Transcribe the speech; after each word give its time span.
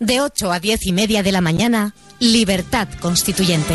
De 0.00 0.20
8 0.20 0.52
a 0.52 0.60
10 0.60 0.86
y 0.86 0.92
media 0.92 1.24
de 1.24 1.32
la 1.32 1.40
mañana, 1.40 1.92
Libertad 2.20 2.86
Constituyente. 3.00 3.74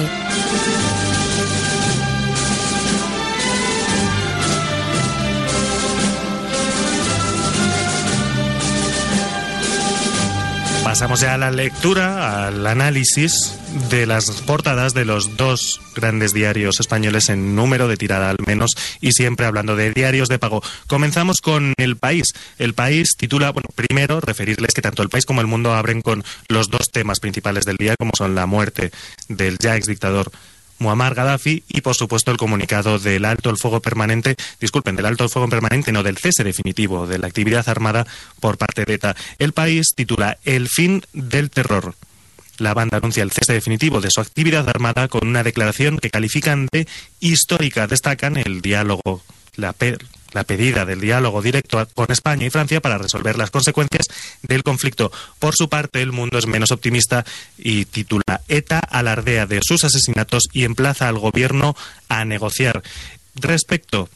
Pasamos 10.83 11.21
ya 11.21 11.33
a 11.33 11.37
la 11.37 11.49
lectura, 11.49 12.45
al 12.47 12.67
análisis 12.67 13.57
de 13.89 14.05
las 14.05 14.29
portadas 14.41 14.93
de 14.93 15.05
los 15.05 15.37
dos 15.37 15.81
grandes 15.95 16.33
diarios 16.33 16.79
españoles 16.79 17.29
en 17.29 17.55
número 17.55 17.87
de 17.87 17.97
tirada 17.97 18.29
al 18.29 18.37
menos 18.45 18.71
y 18.99 19.13
siempre 19.13 19.45
hablando 19.45 19.75
de 19.75 19.91
diarios 19.91 20.27
de 20.27 20.39
pago. 20.39 20.61
Comenzamos 20.87 21.39
con 21.41 21.73
El 21.77 21.95
País. 21.95 22.33
El 22.59 22.73
País 22.73 23.15
titula, 23.17 23.51
bueno, 23.51 23.69
primero 23.73 24.19
referirles 24.19 24.73
que 24.73 24.81
tanto 24.81 25.01
El 25.01 25.09
País 25.09 25.25
como 25.25 25.41
El 25.41 25.47
Mundo 25.47 25.73
abren 25.73 26.01
con 26.01 26.23
los 26.49 26.69
dos 26.69 26.91
temas 26.91 27.19
principales 27.21 27.65
del 27.65 27.77
día 27.77 27.95
como 27.97 28.11
son 28.15 28.35
la 28.35 28.45
muerte 28.45 28.91
del 29.29 29.57
ya 29.57 29.77
ex 29.77 29.87
dictador 29.87 30.31
Muammar 30.79 31.15
Gaddafi 31.15 31.63
y, 31.67 31.81
por 31.81 31.95
supuesto, 31.95 32.31
el 32.31 32.37
comunicado 32.37 32.99
del 32.99 33.25
alto 33.25 33.49
el 33.49 33.57
fuego 33.57 33.81
permanente, 33.81 34.35
disculpen, 34.59 34.95
del 34.95 35.05
alto 35.05 35.23
el 35.23 35.29
fuego 35.29 35.47
permanente, 35.47 35.91
no 35.91 36.03
del 36.03 36.17
cese 36.17 36.43
definitivo 36.43 37.07
de 37.07 37.19
la 37.19 37.27
actividad 37.27 37.67
armada 37.69 38.05
por 38.39 38.57
parte 38.57 38.85
de 38.85 38.95
ETA. 38.95 39.15
El 39.39 39.53
país 39.53 39.87
titula 39.95 40.37
El 40.43 40.67
fin 40.67 41.03
del 41.13 41.49
terror. 41.49 41.95
La 42.57 42.73
banda 42.73 42.97
anuncia 42.97 43.23
el 43.23 43.31
cese 43.31 43.53
definitivo 43.53 43.99
de 43.99 44.11
su 44.11 44.21
actividad 44.21 44.69
armada 44.69 45.07
con 45.07 45.27
una 45.27 45.43
declaración 45.43 45.97
que 45.97 46.11
califican 46.11 46.67
de 46.71 46.87
histórica. 47.19 47.87
Destacan 47.87 48.37
el 48.37 48.61
diálogo, 48.61 49.23
la, 49.55 49.73
la 50.33 50.43
pedida 50.43 50.85
del 50.85 50.99
diálogo 50.99 51.41
directo 51.41 51.87
con 51.93 52.11
España 52.11 52.45
y 52.45 52.49
Francia 52.49 52.81
para 52.81 52.97
resolver 52.97 53.37
las 53.37 53.51
consecuencias 53.51 54.07
del 54.41 54.63
conflicto. 54.63 55.11
Por 55.39 55.55
su 55.55 55.69
parte, 55.69 56.01
el 56.01 56.11
mundo 56.11 56.37
es 56.37 56.47
menos 56.47 56.71
optimista 56.71 57.25
y 57.57 57.85
titula 57.85 58.41
ETA 58.47 58.79
alardea 58.79 59.45
de 59.45 59.61
sus 59.63 59.83
asesinatos 59.83 60.43
y 60.51 60.63
emplaza 60.63 61.07
al 61.07 61.19
gobierno 61.19 61.75
a 62.09 62.25
negociar. 62.25 62.83
Respecto 63.35 64.09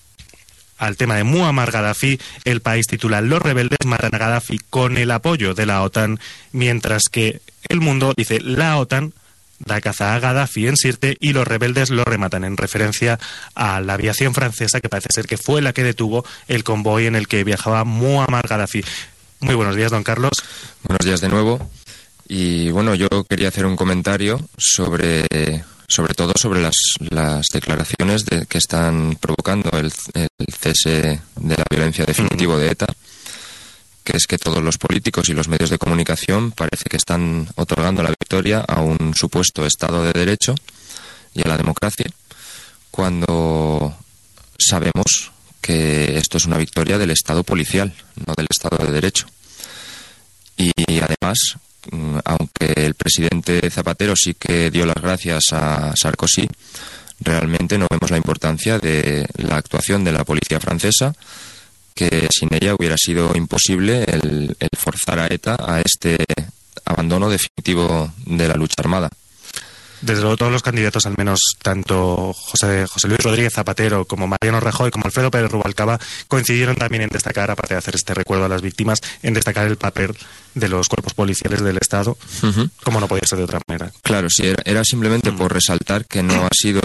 al 0.77 0.95
tema 0.95 1.16
de 1.16 1.23
Muammar 1.23 1.72
Gaddafi, 1.72 2.19
el 2.45 2.61
país 2.61 2.88
titula 2.88 3.22
Los 3.22 3.41
rebeldes 3.41 3.79
matan 3.85 4.13
a 4.13 4.17
Gaddafi 4.17 4.59
con 4.69 4.97
el 4.97 5.11
apoyo 5.11 5.53
de 5.53 5.66
la 5.66 5.81
OTAN, 5.81 6.19
mientras 6.51 7.03
que 7.11 7.41
el 7.67 7.81
mundo 7.81 8.13
dice 8.16 8.39
la 8.41 8.77
OTAN 8.77 9.13
da 9.59 9.81
caza 9.81 10.16
a 10.16 10.19
Gaddafi 10.19 10.68
en 10.68 10.78
Sirte 10.78 11.18
y 11.19 11.34
los 11.34 11.47
rebeldes 11.47 11.90
lo 11.90 12.03
rematan 12.03 12.44
en 12.44 12.57
referencia 12.57 13.19
a 13.56 13.81
la 13.81 13.94
aviación 13.94 14.34
francesa 14.34 14.79
que 14.79 14.90
parece 14.90 15.09
ser 15.12 15.25
que 15.25 15.38
fue 15.38 15.62
la 15.62 15.73
que 15.73 15.84
detuvo 15.84 16.25
el 16.47 16.63
convoy 16.63 17.07
en 17.07 17.16
el 17.16 17.28
que 17.28 17.44
viajaba 17.44 17.84
Muammar 17.84 18.47
Gaddafi. 18.47 18.84
Muy 19.40 19.56
buenos 19.56 19.75
días, 19.75 19.91
don 19.91 20.03
Carlos. 20.03 20.34
Buenos 20.84 21.06
días 21.06 21.22
de 21.22 21.29
nuevo. 21.29 21.69
Y 22.28 22.72
bueno, 22.72 22.95
yo 22.95 23.07
quería 23.29 23.47
hacer 23.47 23.66
un 23.66 23.75
comentario 23.75 24.40
sobre, 24.57 25.25
sobre 25.88 26.13
todo 26.13 26.34
sobre 26.35 26.62
las, 26.62 26.75
las 27.00 27.45
declaraciones 27.53 28.25
de, 28.25 28.45
que 28.47 28.57
están 28.57 29.18
provocando 29.19 29.69
el, 29.78 29.91
el 30.13 30.53
cese 30.53 31.22
de 31.35 31.57
la 31.57 31.63
violencia 31.69 32.06
definitivo 32.06 32.57
de 32.57 32.72
ETA 32.72 32.88
que 34.07 34.16
es 34.16 34.25
que 34.25 34.38
todos 34.38 34.63
los 34.63 34.78
políticos 34.78 35.28
y 35.28 35.34
los 35.34 35.50
medios 35.50 35.69
de 35.69 35.78
comunicación 35.78 36.51
parece 36.51 36.85
que 36.90 36.95
están 36.95 37.50
otorgando 37.56 38.01
la 38.01 38.09
victoria 38.09 38.59
a 38.62 38.79
un 38.79 39.13
supuesto 39.13 39.66
Estado 39.66 40.01
de 40.01 40.13
Derecho 40.13 40.56
y 41.34 41.41
a 41.41 41.50
la 41.50 41.57
democracia, 41.57 42.09
cuando 42.90 43.97
sabemos 44.57 45.34
que 45.59 46.18
esto 46.18 46.38
es 46.38 46.45
una 46.45 46.57
victoria 46.57 46.97
del 46.97 47.12
Estado 47.12 47.44
policial, 47.44 47.94
no 48.25 48.34
del 48.38 48.47
Estado 48.50 48.78
de 48.78 48.94
Derecho. 48.94 49.28
Y 50.56 50.72
además, 51.01 51.57
mm, 51.91 52.19
aunque 52.24 52.85
el 52.85 52.95
presidente 52.95 53.69
Zapatero 53.69 54.16
sí 54.16 54.35
que 54.35 54.72
dio 54.72 54.85
las 54.85 55.01
gracias 55.01 55.51
a 55.51 55.94
Sarkozy, 55.97 56.47
realmente 57.19 57.78
no 57.78 57.88
vemos 57.91 58.09
la 58.09 58.18
importancia 58.18 58.79
de 58.79 59.28
la 59.35 59.57
actuación 59.57 60.06
de 60.06 60.13
la 60.13 60.24
policía 60.24 60.62
francesa 60.62 61.13
que 61.97 62.28
sin 62.30 62.53
ella 62.53 62.75
hubiera 62.75 62.96
sido 62.96 63.35
imposible 63.35 64.03
el, 64.03 64.56
forzar 64.78 65.19
a 65.19 65.28
ETA 65.28 65.58
a 65.59 65.81
este 65.81 66.24
abandono 66.85 67.28
definitivo 67.28 68.13
de 68.25 68.47
la 68.47 68.53
lucha 68.53 68.75
armada. 68.78 69.09
Desde 70.02 70.22
luego 70.22 70.38
todos 70.38 70.52
los 70.52 70.62
candidatos, 70.62 71.07
al 71.07 71.16
menos 71.18 71.40
tanto 71.59 72.31
José, 72.34 72.86
José 72.86 73.07
Luis 73.07 73.24
Rodríguez 73.24 73.53
Zapatero 73.53 74.06
como 74.06 74.28
Mariano 74.28 74.59
Rajoy 74.59 74.91
como 74.91 75.06
Alfredo 75.06 75.31
Pérez 75.31 75.52
Rubalcaba, 75.52 76.00
coincidieron 76.28 76.75
también 76.75 77.02
en 77.02 77.09
destacar, 77.09 77.50
aparte 77.50 77.74
de 77.74 77.80
hacer 77.80 77.96
este 77.96 78.13
recuerdo 78.13 78.46
a 78.46 78.50
las 78.50 78.62
víctimas, 78.62 79.02
en 79.24 79.34
destacar 79.34 79.66
el 79.66 79.78
papel 79.78 80.16
de 80.59 80.69
los 80.69 80.88
cuerpos 80.88 81.13
policiales 81.13 81.62
del 81.62 81.78
Estado, 81.78 82.18
como 82.84 83.00
no 83.00 83.07
podía 83.07 83.23
ser 83.25 83.40
de 83.40 83.45
otra 83.45 83.62
manera. 83.68 83.91
Claro, 84.01 84.29
sí, 84.29 84.51
era, 84.66 84.84
simplemente 84.84 85.31
por 85.31 85.53
resaltar 85.53 86.06
que 86.06 86.23
no 86.23 86.45
ha 86.45 86.50
sido 86.53 86.81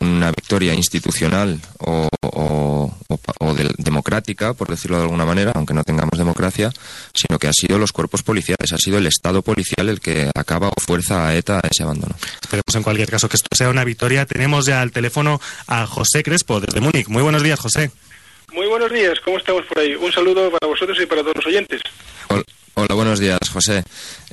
una 0.00 0.30
victoria 0.30 0.74
institucional 0.74 1.60
o, 1.78 2.08
democrática, 3.78 4.54
por 4.54 4.68
decirlo 4.68 4.98
de 4.98 5.04
alguna 5.04 5.24
manera, 5.24 5.52
aunque 5.54 5.74
no 5.74 5.82
tengamos 5.82 6.16
democracia, 6.16 6.72
sino 7.14 7.38
que 7.38 7.48
ha 7.48 7.52
sido 7.52 7.78
los 7.78 7.92
cuerpos 7.92 8.22
policiales, 8.22 8.72
ha 8.72 8.78
sido 8.78 8.98
el 8.98 9.06
Estado 9.06 9.42
policial 9.42 9.88
el 9.88 10.00
que 10.00 10.30
acaba 10.34 10.68
o 10.68 10.80
fuerza 10.80 11.26
a 11.26 11.34
ETA 11.34 11.58
a 11.58 11.68
ese 11.68 11.82
abandono. 11.82 12.14
Esperemos 12.40 12.74
en 12.74 12.82
cualquier 12.82 13.10
caso 13.10 13.28
que 13.28 13.36
esto 13.36 13.48
sea 13.56 13.68
una 13.68 13.84
victoria. 13.84 14.26
Tenemos 14.26 14.66
ya 14.66 14.80
al 14.80 14.92
teléfono 14.92 15.40
a 15.66 15.86
José 15.86 16.22
Crespo 16.22 16.60
desde 16.60 16.80
Múnich. 16.80 17.08
Muy 17.08 17.22
buenos 17.22 17.42
días, 17.42 17.58
José. 17.58 17.90
Muy 18.52 18.66
buenos 18.66 18.90
días, 18.90 19.18
¿cómo 19.24 19.38
estamos 19.38 19.64
por 19.66 19.78
ahí? 19.78 19.94
Un 19.94 20.10
saludo 20.10 20.50
para 20.50 20.66
vosotros 20.66 20.98
y 21.00 21.06
para 21.06 21.22
todos 21.22 21.36
los 21.36 21.46
oyentes. 21.46 21.80
Hola, 22.28 22.42
buenos 22.88 23.20
días, 23.20 23.38
José. 23.52 23.82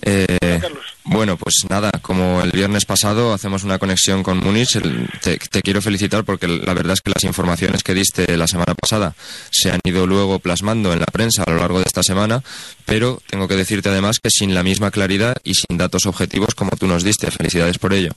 Eh, 0.01 0.59
bueno, 1.03 1.37
pues 1.37 1.65
nada, 1.69 1.91
como 2.01 2.41
el 2.41 2.51
viernes 2.51 2.85
pasado 2.85 3.33
hacemos 3.33 3.63
una 3.63 3.79
conexión 3.79 4.23
con 4.23 4.39
Múnich, 4.39 4.79
te, 5.21 5.61
quiero 5.61 5.81
felicitar 5.81 6.23
porque 6.23 6.47
la 6.47 6.73
verdad 6.73 6.93
es 6.93 7.01
que 7.01 7.11
las 7.13 7.23
informaciones 7.23 7.83
que 7.83 7.93
diste 7.93 8.37
la 8.37 8.47
semana 8.47 8.75
pasada 8.75 9.15
se 9.49 9.71
han 9.71 9.79
ido 9.83 10.05
luego 10.05 10.39
plasmando 10.39 10.93
en 10.93 10.99
la 10.99 11.05
prensa 11.05 11.43
a 11.43 11.51
lo 11.51 11.57
largo 11.57 11.79
de 11.79 11.85
esta 11.85 12.03
semana, 12.03 12.43
pero 12.85 13.21
tengo 13.27 13.47
que 13.47 13.55
decirte 13.55 13.89
además 13.89 14.19
que 14.19 14.29
sin 14.29 14.53
la 14.53 14.63
misma 14.63 14.91
claridad 14.91 15.37
y 15.43 15.53
sin 15.55 15.77
datos 15.77 16.05
objetivos 16.05 16.55
como 16.55 16.71
tú 16.71 16.87
nos 16.87 17.03
diste. 17.03 17.31
Felicidades 17.31 17.77
por 17.77 17.93
ello. 17.93 18.11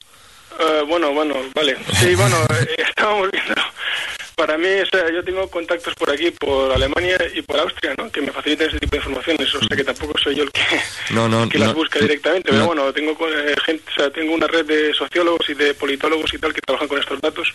Eh, 0.59 0.83
bueno, 0.87 1.13
bueno, 1.13 1.37
vale. 1.55 1.77
Sí, 1.99 2.15
bueno, 2.15 2.37
eh, 2.51 2.67
estábamos 2.89 3.31
viendo 3.31 3.55
para 4.41 4.57
mí, 4.57 4.69
o 4.69 4.87
sea, 4.87 5.13
yo 5.13 5.23
tengo 5.23 5.47
contactos 5.51 5.95
por 5.97 6.11
aquí, 6.11 6.31
por 6.31 6.73
Alemania 6.73 7.19
y 7.35 7.43
por 7.43 7.61
Austria, 7.61 7.93
¿no? 7.99 8.11
Que 8.11 8.23
me 8.23 8.33
facilitan 8.33 8.69
ese 8.69 8.81
tipo 8.81 8.93
de 8.93 8.97
informaciones. 8.97 9.55
O 9.55 9.59
sea, 9.59 9.77
que 9.77 9.85
tampoco 9.85 10.19
soy 10.19 10.35
yo 10.35 10.45
el 10.45 10.51
que, 10.51 10.63
que 11.51 11.59
las 11.59 11.75
busca 11.75 11.99
directamente. 11.99 12.51
Pero 12.51 12.65
bueno, 12.65 12.91
tengo 12.91 13.15
eh, 13.29 13.55
gente, 13.67 13.85
o 13.91 14.01
sea, 14.01 14.11
tengo 14.11 14.33
una 14.33 14.47
red 14.47 14.65
de 14.65 14.95
sociólogos 14.95 15.47
y 15.51 15.53
de 15.53 15.75
politólogos 15.75 16.33
y 16.33 16.39
tal 16.39 16.55
que 16.55 16.63
trabajan 16.63 16.89
con 16.89 16.99
estos 16.99 17.21
datos 17.21 17.53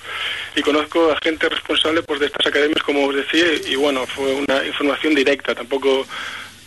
y 0.56 0.62
conozco 0.62 1.12
a 1.12 1.18
gente 1.24 1.50
responsable 1.50 2.04
pues 2.04 2.20
de 2.20 2.28
estas 2.28 2.46
academias, 2.46 2.84
como 2.84 3.08
os 3.08 3.16
decía, 3.16 3.46
y 3.68 3.76
bueno, 3.76 4.06
fue 4.06 4.32
una 4.36 4.64
información 4.64 5.16
directa. 5.16 5.56
Tampoco 5.56 6.06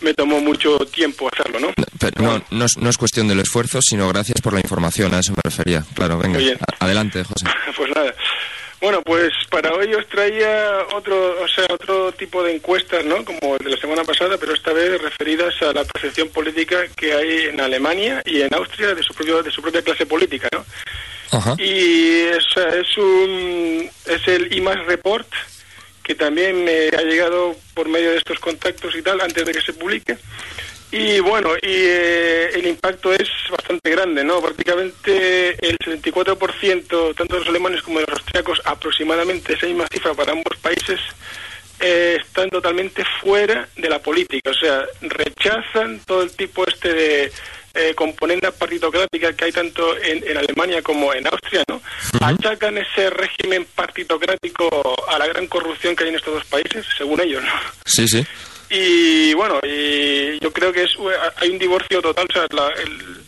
me 0.01 0.13
tomó 0.13 0.41
mucho 0.41 0.79
tiempo 0.79 1.29
hacerlo, 1.31 1.61
¿no? 1.61 1.73
Pero 1.97 2.21
no, 2.21 2.43
no, 2.51 2.65
es, 2.65 2.77
no 2.77 2.89
es 2.89 2.97
cuestión 2.97 3.29
del 3.29 3.39
esfuerzo, 3.39 3.79
sino 3.81 4.09
gracias 4.09 4.41
por 4.41 4.51
la 4.51 4.59
información, 4.59 5.13
a 5.13 5.19
eso 5.19 5.31
me 5.31 5.41
refería. 5.45 5.85
Claro, 5.95 6.17
venga, 6.17 6.39
adelante, 6.79 7.23
José. 7.23 7.45
pues 7.77 7.89
nada. 7.95 8.13
Bueno, 8.81 9.01
pues 9.01 9.33
para 9.49 9.73
hoy 9.73 9.93
os 9.93 10.07
traía 10.07 10.87
otro, 10.95 11.41
o 11.41 11.47
sea, 11.49 11.65
otro 11.69 12.13
tipo 12.13 12.41
de 12.43 12.55
encuestas, 12.55 13.03
¿no? 13.03 13.25
Como 13.25 13.57
el 13.57 13.65
de 13.65 13.71
la 13.71 13.77
semana 13.77 14.05
pasada, 14.05 14.37
pero 14.37 14.53
esta 14.53 14.71
vez 14.71 15.01
referidas 15.01 15.53
a 15.61 15.73
la 15.73 15.83
percepción 15.83 16.29
política 16.29 16.87
que 16.95 17.13
hay 17.13 17.47
en 17.47 17.59
Alemania 17.59 18.21
y 18.25 18.41
en 18.41 18.53
Austria 18.53 18.95
de 18.95 19.03
su 19.03 19.13
propio, 19.13 19.43
de 19.43 19.51
su 19.51 19.61
propia 19.61 19.81
clase 19.81 20.05
política, 20.05 20.47
¿no? 20.53 20.65
Ajá. 21.31 21.55
Y 21.57 22.21
es, 22.21 22.45
es 22.55 22.97
un 22.97 23.89
es 24.05 24.27
el 24.27 24.53
IMAS 24.53 24.85
Report 24.85 25.27
que 26.09 26.15
también 26.15 26.63
me 26.63 26.87
ha 26.87 27.03
llegado 27.03 27.55
por 27.75 27.87
medio 27.87 28.09
de 28.09 28.17
estos 28.17 28.39
contactos 28.39 28.95
y 28.95 29.01
tal 29.03 29.21
antes 29.21 29.45
de 29.45 29.51
que 29.51 29.61
se 29.61 29.73
publique. 29.73 30.17
Y 30.91 31.19
bueno, 31.19 31.55
y 31.61 31.67
eh, 31.67 32.49
el 32.55 32.65
impacto 32.65 33.13
es 33.13 33.29
bastante 33.51 33.91
grande, 33.91 34.23
¿no? 34.23 34.41
Prácticamente 34.41 35.49
el 35.67 35.77
74%, 35.77 37.15
tanto 37.15 37.33
de 37.35 37.39
los 37.39 37.47
alemanes 37.47 37.83
como 37.83 37.99
de 37.99 38.05
los 38.07 38.17
austriacos, 38.17 38.61
aproximadamente 38.65 39.53
esa 39.53 39.67
misma 39.67 39.85
cifra 39.91 40.15
para 40.15 40.31
ambos 40.31 40.57
países, 40.59 40.99
eh, 41.79 42.17
están 42.19 42.49
totalmente 42.49 43.03
fuera 43.21 43.69
de 43.77 43.89
la 43.89 43.99
política. 43.99 44.49
O 44.49 44.53
sea, 44.55 44.83
rechazan 45.01 45.99
todo 46.07 46.23
el 46.23 46.31
tipo 46.31 46.65
este 46.67 46.93
de 46.93 47.31
eh, 47.75 47.93
componente 47.93 48.51
partitocrática 48.51 49.33
que 49.33 49.45
hay 49.45 49.51
tanto 49.51 49.95
en, 49.95 50.27
en, 50.27 50.37
Alemania 50.37 50.81
como 50.81 51.13
en 51.13 51.27
Austria, 51.27 51.63
¿no? 51.69 51.79
Achacan 52.19 52.79
ese 52.79 53.11
régimen 53.11 53.67
partitocrático 53.75 54.95
a 55.07 55.19
la 55.19 55.27
gran 55.27 55.45
corrupción 55.45 55.95
que 55.95 56.03
hay 56.03 56.09
en 56.09 56.15
estos 56.15 56.33
dos 56.33 56.45
países, 56.45 56.83
según 56.97 57.21
ellos, 57.21 57.43
¿no? 57.43 57.51
Sí, 57.85 58.07
sí. 58.07 58.25
Y 58.69 59.33
bueno, 59.33 59.59
y 59.63 60.39
yo 60.39 60.51
creo 60.51 60.71
que 60.71 60.83
es 60.83 60.91
hay 61.37 61.49
un 61.49 61.57
divorcio 61.57 62.01
total, 62.01 62.27
o 62.29 62.33
sea, 62.33 62.47
la, 62.51 62.69
el, 62.81 63.19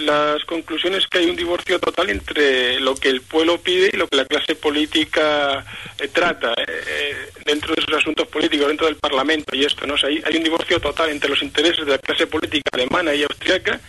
las 0.00 0.44
conclusiones 0.44 1.06
que 1.06 1.18
hay 1.18 1.30
un 1.30 1.36
divorcio 1.36 1.78
total 1.78 2.10
entre 2.10 2.80
lo 2.80 2.94
que 2.94 3.08
el 3.08 3.20
pueblo 3.20 3.60
pide 3.60 3.90
y 3.92 3.96
lo 3.96 4.08
que 4.08 4.16
la 4.16 4.24
clase 4.24 4.54
política 4.54 5.64
eh, 5.98 6.08
trata 6.08 6.54
eh, 6.56 7.30
dentro 7.44 7.74
de 7.74 7.82
sus 7.82 7.94
asuntos 7.94 8.26
políticos, 8.28 8.68
dentro 8.68 8.86
del 8.86 8.96
Parlamento 8.96 9.54
y 9.54 9.64
esto, 9.64 9.86
¿no? 9.86 9.94
O 9.94 10.06
hay, 10.06 10.36
un 10.36 10.44
divorcio 10.44 10.80
total 10.80 11.10
entre 11.10 11.30
los 11.30 11.42
intereses 11.42 11.84
de 11.84 11.92
la 11.92 11.98
clase 11.98 12.26
política 12.26 12.70
alemana 12.72 13.14
y 13.14 13.22
austriaca 13.22 13.80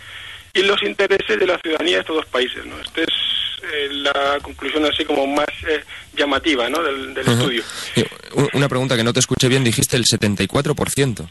y 0.52 0.62
los 0.62 0.82
intereses 0.82 1.38
de 1.38 1.46
la 1.46 1.58
ciudadanía 1.58 1.96
de 1.96 2.00
estos 2.00 2.16
dos 2.16 2.26
países, 2.26 2.64
¿no? 2.66 2.78
Esta 2.80 3.02
es 3.02 3.08
eh, 3.62 3.88
la 3.90 4.38
conclusión 4.42 4.84
así 4.84 5.04
como 5.04 5.26
más 5.26 5.46
eh, 5.68 5.82
llamativa, 6.14 6.68
¿no? 6.68 6.82
Del, 6.82 7.14
del 7.14 7.28
uh 7.28 7.30
-huh. 7.30 7.38
estudio. 7.38 7.64
Una 8.54 8.68
pregunta 8.68 8.96
que 8.96 9.04
no 9.04 9.12
te 9.12 9.20
escuché 9.20 9.48
bien, 9.48 9.64
dijiste 9.64 9.96
el 9.96 10.04
74%. 10.04 11.28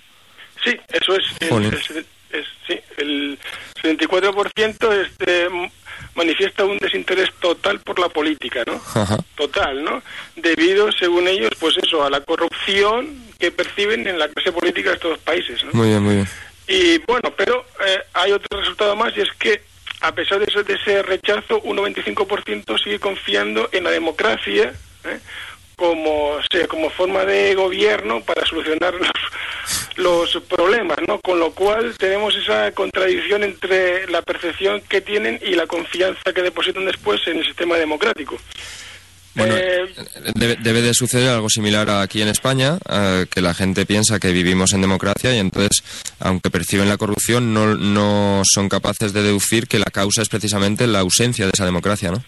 Sí, 0.64 0.78
eso 0.90 1.16
es. 1.16 1.24
El, 1.40 1.66
el, 1.66 1.74
es 1.74 2.46
sí, 2.68 2.80
el 2.98 3.38
74% 3.82 5.06
este, 5.06 5.48
manifiesta 6.16 6.66
un 6.66 6.78
desinterés 6.78 7.30
total 7.40 7.80
por 7.80 8.00
la 8.00 8.10
política, 8.10 8.64
¿no? 8.66 8.82
Ajá. 8.94 9.18
Total, 9.36 9.84
¿no? 9.84 10.02
Debido, 10.36 10.92
según 10.92 11.28
ellos, 11.28 11.52
pues 11.60 11.76
eso, 11.82 12.04
a 12.04 12.10
la 12.10 12.22
corrupción 12.22 13.32
que 13.40 13.52
perciben 13.52 14.08
en 14.08 14.20
la 14.20 14.28
clase 14.30 14.52
política 14.52 14.90
de 14.90 14.96
estos 14.96 15.20
países, 15.20 15.64
¿no? 15.64 15.72
Muy 15.74 15.90
bien, 15.90 16.04
muy 16.04 16.16
bien. 16.16 16.28
Y 16.68 17.00
bueno, 17.00 17.34
pero 17.36 17.66
eh, 17.86 18.00
hay 18.14 18.32
otro 18.32 18.60
resultado 18.60 18.96
más 18.96 19.16
y 19.18 19.22
es 19.22 19.32
que 19.40 19.62
a 20.02 20.12
pesar 20.14 20.40
de 20.40 20.46
ese, 20.46 20.64
de 20.64 20.74
ese 20.74 21.04
rechazo, 21.04 21.62
un 21.62 21.78
95% 21.78 22.84
sigue 22.84 23.00
confiando 23.00 23.70
en 23.72 23.84
la 23.84 23.92
democracia 23.92 24.74
¿eh? 25.06 25.20
como, 25.76 26.38
como 26.68 26.90
forma 26.90 27.26
de 27.26 27.56
gobierno 27.56 28.22
para 28.22 28.46
solucionar 28.46 28.94
los, 28.94 30.34
los 30.34 30.44
problemas, 30.44 30.98
¿no? 31.08 31.20
Con 31.20 31.40
lo 31.40 31.52
cual 31.52 31.96
tenemos 31.98 32.36
esa 32.36 32.72
contradicción 32.72 33.44
entre 33.44 34.08
la 34.08 34.22
percepción 34.22 34.82
que 34.82 35.02
tienen 35.02 35.40
y 35.42 35.56
la 35.56 35.68
confianza 35.68 36.34
que 36.34 36.42
depositan 36.42 36.86
después 36.86 37.22
en 37.28 37.40
el 37.40 37.46
sistema 37.46 37.78
democrático. 37.78 38.38
Bueno, 39.34 39.56
eh, 39.56 39.88
debe, 40.36 40.58
debe, 40.58 40.82
de 40.82 40.94
suceder 40.94 41.30
algo 41.30 41.50
similar 41.50 41.90
aquí 41.90 42.22
en 42.22 42.28
España, 42.28 42.78
eh, 42.90 43.26
que 43.34 43.42
la 43.42 43.54
gente 43.54 43.86
piensa 43.86 44.20
que 44.20 44.32
vivimos 44.32 44.74
en 44.74 44.82
democracia 44.82 45.34
y 45.34 45.40
entonces, 45.40 45.84
aunque 46.20 46.50
perciben 46.50 46.90
la 46.90 46.98
corrupción, 46.98 47.54
no, 47.54 47.76
no 47.76 48.42
son 48.44 48.68
capaces 48.68 49.14
de 49.14 49.24
deducir 49.24 49.68
que 49.68 49.80
la 49.80 49.86
causa 49.86 50.22
es 50.22 50.30
precisamente 50.30 50.86
la 50.86 51.00
ausencia 51.00 51.46
de 51.46 51.52
esa 51.54 51.66
democracia, 51.66 52.12
¿no? 52.12 52.24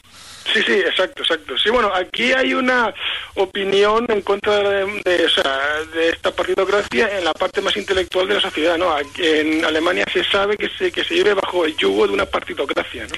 Sí, 0.52 0.62
sí, 0.66 0.74
exacto, 0.74 1.24
exacto. 1.24 1.58
Sí, 1.58 1.70
bueno, 1.70 1.92
aquí 1.94 2.32
hay 2.34 2.54
una 2.54 2.94
opinión 3.36 4.06
en 4.10 4.22
contra 4.22 4.58
de, 4.58 5.02
de, 5.04 5.26
o 5.26 5.30
sea, 5.30 5.60
de 5.94 6.10
esta 6.10 6.32
partidocracia 6.32 7.18
en 7.18 7.26
la 7.26 7.34
parte 7.34 7.62
más 7.62 7.76
intelectual 7.78 8.28
de 8.28 8.36
la 8.36 8.42
sociedad, 8.42 8.78
¿no? 8.78 8.92
Aquí 8.92 9.26
en 9.26 9.64
Alemania 9.66 10.06
se 10.12 10.24
sabe 10.24 10.58
que 10.58 10.70
se, 10.78 10.92
que 10.92 11.04
se 11.04 11.16
vive 11.16 11.34
bajo 11.34 11.66
el 11.66 11.76
yugo 11.78 12.08
de 12.08 12.14
una 12.14 12.26
partidocracia, 12.26 13.08
¿no? 13.08 13.16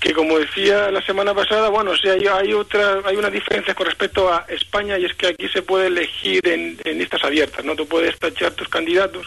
Que 0.00 0.12
como 0.12 0.38
decía 0.38 0.90
la 0.90 1.02
semana 1.02 1.34
pasada, 1.34 1.68
bueno, 1.68 1.96
sea, 1.96 2.12
hay, 2.12 2.26
hay 2.26 2.52
otra, 2.52 3.00
hay 3.04 3.16
unas 3.16 3.32
diferencias 3.32 3.76
con 3.76 3.86
respecto 3.86 4.32
a 4.32 4.44
España 4.48 4.96
y 4.98 5.04
es 5.04 5.14
que 5.14 5.28
aquí 5.28 5.48
se 5.48 5.62
puede 5.62 5.88
elegir 5.88 6.46
en, 6.46 6.78
en 6.84 6.98
listas 6.98 7.24
abiertas, 7.24 7.64
¿no? 7.64 7.74
Tú 7.74 7.86
puedes 7.86 8.18
tachar 8.18 8.52
tus 8.52 8.68
candidatos 8.68 9.26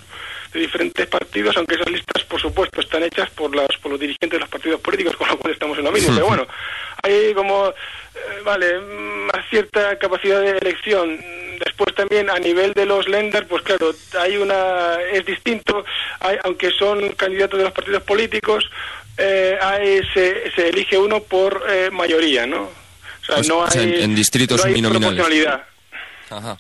de 0.54 0.60
diferentes 0.60 1.08
partidos, 1.08 1.56
aunque 1.58 1.76
esas 1.76 1.90
listas, 1.90 2.24
por 2.24 2.40
supuesto, 2.40 2.82
están 2.82 3.04
hechas 3.04 3.30
por, 3.32 3.56
las, 3.56 3.68
por 3.82 3.92
los 3.92 4.00
dirigentes 4.00 4.32
de 4.32 4.40
los 4.40 4.50
partidos 4.50 4.82
políticos, 4.82 5.16
con 5.16 5.28
lo 5.28 5.38
cual 5.38 5.54
estamos 5.54 5.78
en 5.78 5.84
lo 5.86 5.92
mismo. 5.92 6.14
Pero 6.14 6.26
bueno, 6.28 6.48
hay 7.04 7.34
como, 7.34 7.70
eh, 7.70 8.42
vale, 8.44 8.80
más 8.80 9.46
cierta 9.50 9.98
capacidad 9.98 10.42
de 10.42 10.58
elección. 10.58 11.20
Después 11.64 11.94
también 11.96 12.30
a 12.30 12.40
nivel 12.40 12.74
de 12.74 12.86
los 12.86 13.08
lenders, 13.08 13.48
pues 13.48 13.62
claro, 13.62 13.94
hay 14.20 14.38
una, 14.38 15.00
es 15.12 15.26
distinto, 15.26 15.86
hay, 16.20 16.38
aunque 16.44 16.72
son 16.72 17.10
candidatos 17.12 17.60
de 17.60 17.66
los 17.66 17.74
partidos 17.74 18.04
políticos, 18.04 18.70
eh, 19.22 19.58
hay, 19.62 20.02
se, 20.14 20.52
se, 20.52 20.70
elige 20.70 20.98
uno 20.98 21.22
por 21.22 21.64
eh, 21.70 21.90
mayoría, 21.92 22.46
¿no? 22.46 22.64
O 22.64 23.26
sea, 23.26 23.42
no 23.48 23.66
hay, 23.66 24.04
en, 24.04 24.16
distritos 24.16 24.58
no 24.58 24.66
hay 24.66 24.82
proporcionalidad. 24.82 25.64
Ajá. 26.30 26.58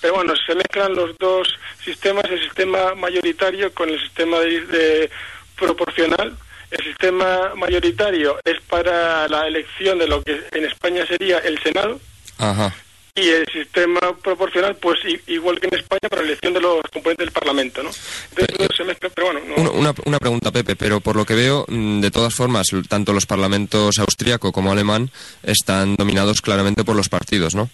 Pero 0.00 0.14
bueno, 0.14 0.34
se 0.46 0.54
mezclan 0.54 0.94
los 0.94 1.16
dos 1.18 1.54
sistemas, 1.84 2.24
el 2.30 2.40
sistema 2.40 2.94
mayoritario 2.94 3.72
con 3.74 3.90
el 3.90 4.00
sistema 4.00 4.38
de, 4.38 4.60
de 4.66 5.10
proporcional. 5.56 6.36
El 6.70 6.84
sistema 6.84 7.52
mayoritario 7.56 8.38
es 8.44 8.60
para 8.62 9.28
la 9.28 9.46
elección 9.46 9.98
de 9.98 10.06
lo 10.06 10.22
que 10.22 10.40
en 10.52 10.64
España 10.64 11.04
sería 11.06 11.38
el 11.38 11.60
Senado. 11.62 12.00
Ajá. 12.38 12.74
Y 13.14 13.28
el 13.28 13.44
sistema 13.52 14.00
proporcional, 14.22 14.76
pues 14.76 15.00
igual 15.26 15.58
que 15.58 15.66
en 15.66 15.74
España, 15.74 16.08
para 16.08 16.22
la 16.22 16.28
elección 16.28 16.54
de 16.54 16.60
los 16.60 16.80
componentes 16.92 17.26
del 17.26 17.32
Parlamento, 17.32 17.82
¿no? 17.82 17.90
Entonces, 18.30 18.56
pero, 18.56 18.76
se 18.76 18.84
mezcla, 18.84 19.10
pero 19.10 19.32
bueno... 19.32 19.40
No... 19.48 19.72
Una, 19.72 19.94
una, 20.04 20.18
pregunta, 20.18 20.52
Pepe, 20.52 20.76
pero 20.76 21.00
por 21.00 21.16
lo 21.16 21.26
que 21.26 21.34
veo, 21.34 21.64
mm, 21.68 22.00
de 22.00 22.10
todas 22.10 22.34
formas, 22.34 22.68
tanto 22.88 23.12
los 23.12 23.26
parlamentos 23.26 23.98
austríaco 23.98 24.52
como 24.52 24.70
alemán 24.70 25.10
están 25.42 25.96
dominados 25.96 26.40
claramente 26.40 26.84
por 26.84 26.94
los 26.94 27.08
partidos, 27.08 27.54
¿no? 27.54 27.68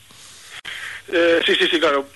Eh, 1.12 1.40
sí, 1.44 1.54
sí, 1.54 1.68
sí, 1.70 1.78
claro. 1.78 2.06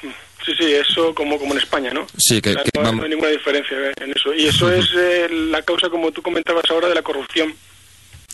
Sí, 0.44 0.52
sí, 0.58 0.72
eso 0.72 1.14
como, 1.14 1.38
como 1.38 1.52
en 1.52 1.58
España, 1.58 1.90
¿no? 1.92 2.06
Sí, 2.16 2.40
que, 2.40 2.52
claro, 2.52 2.64
que 2.64 2.78
no, 2.78 2.84
vamos... 2.84 2.96
no, 2.96 3.04
hay 3.04 3.10
ninguna 3.10 3.30
diferencia 3.30 3.76
en 4.00 4.10
eso. 4.12 4.32
Y 4.32 4.46
eso 4.46 4.72
es 4.72 4.86
eh, 4.96 5.28
la 5.30 5.62
causa, 5.62 5.88
como 5.90 6.10
tú 6.10 6.22
comentabas 6.22 6.64
ahora, 6.70 6.88
de 6.88 6.94
la 6.94 7.02
corrupción. 7.02 7.54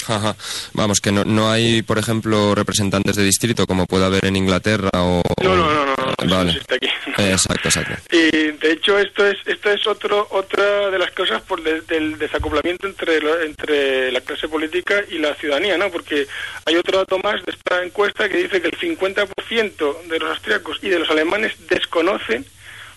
Ajá. 0.09 0.37
Vamos, 0.73 1.01
que 1.01 1.13
no, 1.13 1.25
no 1.25 1.51
hay, 1.51 1.83
por 1.83 1.99
ejemplo, 1.99 2.55
representantes 2.55 3.17
de 3.17 3.25
distrito 3.25 3.67
como 3.67 3.87
puede 3.87 4.05
haber 4.05 4.27
en 4.27 4.37
Inglaterra 4.37 4.91
o... 4.95 5.23
No, 5.43 5.57
no, 5.57 5.73
no, 5.73 5.85
no, 5.85 5.95
no 6.25 6.37
vale. 6.37 6.61
aquí. 6.75 6.89
Exacto, 7.19 7.69
exacto. 7.69 7.95
Y 8.15 8.53
de 8.53 8.73
hecho 8.73 8.99
esto 8.99 9.27
es 9.27 9.37
esto 9.47 9.71
es 9.71 9.87
otro 9.87 10.27
otra 10.31 10.91
de 10.91 10.99
las 10.99 11.11
cosas 11.13 11.41
por 11.43 11.63
de, 11.63 11.81
del 11.83 12.19
desacoplamiento 12.19 12.87
entre 12.87 13.21
lo, 13.21 13.41
entre 13.41 14.13
la 14.13 14.21
clase 14.21 14.49
política 14.49 15.03
y 15.09 15.19
la 15.19 15.35
ciudadanía, 15.35 15.79
¿no? 15.79 15.91
Porque 15.91 16.27
hay 16.65 16.77
otro 16.77 16.99
dato 16.99 17.19
más 17.19 17.45
de 17.45 17.53
esta 17.53 17.83
encuesta 17.83 18.29
que 18.29 18.37
dice 18.37 18.61
que 18.61 18.69
el 18.69 18.79
50% 18.79 20.03
de 20.09 20.19
los 20.19 20.31
austriacos 20.31 20.79
y 20.83 20.89
de 20.89 20.99
los 20.99 21.11
alemanes 21.11 21.55
desconocen 21.69 22.45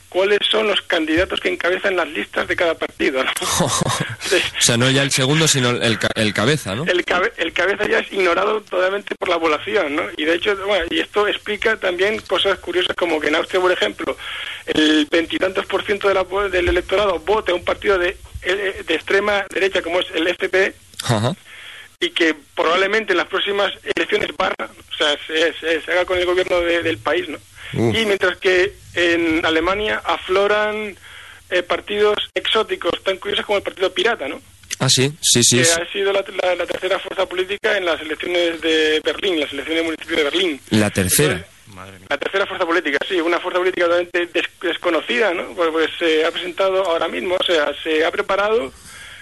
cuáles 0.09 0.39
son 0.49 0.67
los 0.67 0.81
candidatos 0.81 1.39
que 1.39 1.49
encabezan 1.49 1.95
las 1.95 2.07
listas 2.09 2.47
de 2.47 2.55
cada 2.55 2.75
partido. 2.75 3.23
¿no? 3.23 3.31
o 3.65 3.71
sea, 4.59 4.75
no 4.75 4.89
ya 4.89 5.03
el 5.03 5.11
segundo, 5.11 5.47
sino 5.47 5.69
el, 5.69 5.97
el 6.15 6.33
cabeza, 6.33 6.75
¿no? 6.75 6.83
El, 6.85 7.05
cabe, 7.05 7.31
el, 7.37 7.53
cabeza 7.53 7.87
ya 7.87 7.99
es 7.99 8.11
ignorado 8.11 8.61
totalmente 8.61 9.15
por 9.15 9.29
la 9.29 9.39
población, 9.39 9.95
¿no? 9.95 10.03
Y 10.17 10.25
de 10.25 10.35
hecho, 10.35 10.55
bueno, 10.65 10.85
y 10.89 10.99
esto 10.99 11.27
explica 11.27 11.77
también 11.77 12.19
cosas 12.21 12.57
curiosas 12.59 12.95
como 12.95 13.19
que 13.19 13.27
en 13.27 13.35
Austria, 13.35 13.61
por 13.61 13.71
ejemplo, 13.71 14.17
el 14.65 15.07
veintitantos 15.09 15.65
por 15.65 15.85
ciento 15.85 16.07
de 16.07 16.15
la, 16.15 16.25
del 16.49 16.67
electorado 16.67 17.19
vota 17.19 17.51
a 17.51 17.55
un 17.55 17.63
partido 17.63 17.97
de, 17.97 18.17
de 18.43 18.95
extrema 18.95 19.45
derecha 19.53 19.81
como 19.81 19.99
es 19.99 20.07
el 20.13 20.27
FPD. 20.27 20.73
Ajá 21.03 21.35
y 21.99 22.11
que 22.11 22.35
probablemente 22.55 23.11
en 23.13 23.17
las 23.17 23.27
próximas 23.27 23.73
elecciones 23.95 24.29
barra, 24.37 24.69
o 24.69 24.95
sea, 24.95 25.17
se, 25.27 25.53
se, 25.53 25.81
se 25.81 25.91
haga 25.91 26.05
con 26.05 26.17
el 26.17 26.25
gobierno 26.25 26.61
de, 26.61 26.81
del 26.81 26.97
país, 26.97 27.27
¿no? 27.27 27.37
Uh. 27.73 27.93
Y 27.93 28.05
mientras 28.05 28.37
que 28.37 28.73
en 28.95 29.45
Alemania 29.45 30.01
afloran 30.05 30.95
eh, 31.49 31.63
partidos 31.63 32.15
exóticos 32.33 33.03
tan 33.03 33.17
curiosos 33.17 33.45
como 33.45 33.57
el 33.57 33.63
Partido 33.63 33.93
Pirata, 33.93 34.27
¿no? 34.27 34.41
Ah, 34.79 34.87
sí, 34.87 35.11
sí, 35.21 35.43
sí. 35.43 35.57
Que 35.57 35.65
sí. 35.65 35.81
ha 35.81 35.91
sido 35.91 36.13
la, 36.13 36.23
la, 36.41 36.55
la, 36.55 36.65
tercera 36.65 36.99
fuerza 36.99 37.25
política 37.25 37.77
en 37.77 37.83
las 37.83 37.99
elecciones 37.99 38.61
de 38.61 39.01
Berlín, 39.03 39.39
las 39.39 39.51
elecciones 39.51 39.83
del 39.83 39.85
municipio 39.85 40.17
de 40.17 40.23
Berlín. 40.23 40.61
La 40.69 40.89
tercera. 40.89 41.33
Entonces, 41.33 42.09
la 42.09 42.17
tercera 42.17 42.47
fuerza 42.47 42.65
política, 42.65 42.97
sí, 43.07 43.19
una 43.19 43.39
fuerza 43.39 43.59
política 43.59 43.85
totalmente 43.85 44.25
des 44.27 44.45
desconocida, 44.61 45.33
¿no? 45.33 45.53
Pues, 45.53 45.69
pues 45.71 45.89
se 45.99 46.25
ha 46.25 46.31
presentado 46.31 46.83
ahora 46.85 47.07
mismo, 47.07 47.35
o 47.39 47.43
sea, 47.43 47.73
se 47.83 48.05
ha 48.05 48.11
preparado 48.11 48.71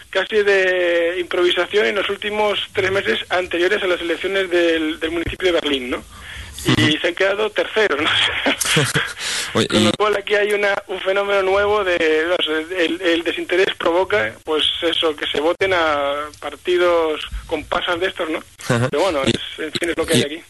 casi 0.09 0.43
de 0.43 1.17
improvisación 1.19 1.85
en 1.85 1.95
los 1.95 2.09
últimos 2.09 2.59
tres 2.73 2.91
meses 2.91 3.19
anteriores 3.29 3.81
a 3.83 3.87
las 3.87 4.01
elecciones 4.01 4.49
del, 4.49 4.99
del 4.99 5.11
municipio 5.11 5.47
de 5.47 5.59
Berlín, 5.59 5.89
¿no? 5.89 6.03
Y 6.65 6.97
se 6.97 7.07
han 7.07 7.15
quedado 7.15 7.49
terceros, 7.49 8.01
¿no? 8.01 8.09
Con 9.67 9.83
lo 9.83 9.91
cual 9.93 10.15
aquí 10.17 10.35
hay 10.35 10.53
una, 10.53 10.73
un 10.87 10.99
fenómeno 10.99 11.41
nuevo 11.41 11.83
de 11.83 11.97
el, 12.77 13.23
desinterés 13.23 13.75
provoca 13.75 14.33
pues 14.43 14.63
eso 14.81 15.15
que 15.15 15.25
se 15.25 15.39
voten 15.39 15.73
a 15.73 16.13
partidos 16.39 17.21
con 17.47 17.63
pasas 17.63 17.99
de 17.99 18.07
estos, 18.07 18.29
¿no? 18.29 18.39
Pero 18.67 19.01
bueno, 19.01 19.23
es, 19.23 19.35
en 19.57 19.71
fin, 19.71 19.89
es 19.89 19.97
lo 19.97 20.05
que 20.05 20.15
hay 20.15 20.23
aquí. 20.23 20.41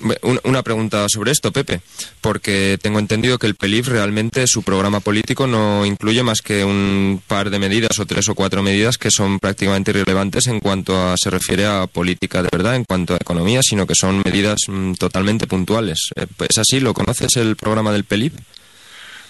Una 0.43 0.63
pregunta 0.63 1.07
sobre 1.09 1.31
esto, 1.31 1.51
Pepe, 1.51 1.81
porque 2.21 2.77
tengo 2.81 2.99
entendido 2.99 3.37
que 3.37 3.47
el 3.47 3.55
PELIF 3.55 3.87
realmente 3.87 4.47
su 4.47 4.63
programa 4.63 4.99
político 4.99 5.47
no 5.47 5.85
incluye 5.85 6.23
más 6.23 6.41
que 6.41 6.63
un 6.63 7.21
par 7.27 7.49
de 7.49 7.59
medidas 7.59 7.99
o 7.99 8.05
tres 8.05 8.27
o 8.29 8.35
cuatro 8.35 8.63
medidas 8.63 8.97
que 8.97 9.11
son 9.11 9.39
prácticamente 9.39 9.91
irrelevantes 9.91 10.47
en 10.47 10.59
cuanto 10.59 10.97
a 10.97 11.15
se 11.17 11.29
refiere 11.29 11.65
a 11.65 11.87
política 11.87 12.41
de 12.41 12.49
verdad, 12.51 12.75
en 12.75 12.83
cuanto 12.83 13.13
a 13.13 13.17
economía, 13.17 13.61
sino 13.61 13.85
que 13.85 13.95
son 13.95 14.21
medidas 14.25 14.59
mm, 14.67 14.93
totalmente 14.93 15.47
puntuales. 15.47 15.96
Eh, 16.15 16.25
¿Es 16.49 16.57
así? 16.57 16.79
¿Lo 16.79 16.93
conoces 16.93 17.35
el 17.37 17.55
programa 17.55 17.91
del 17.91 18.03
PELIP? 18.03 18.33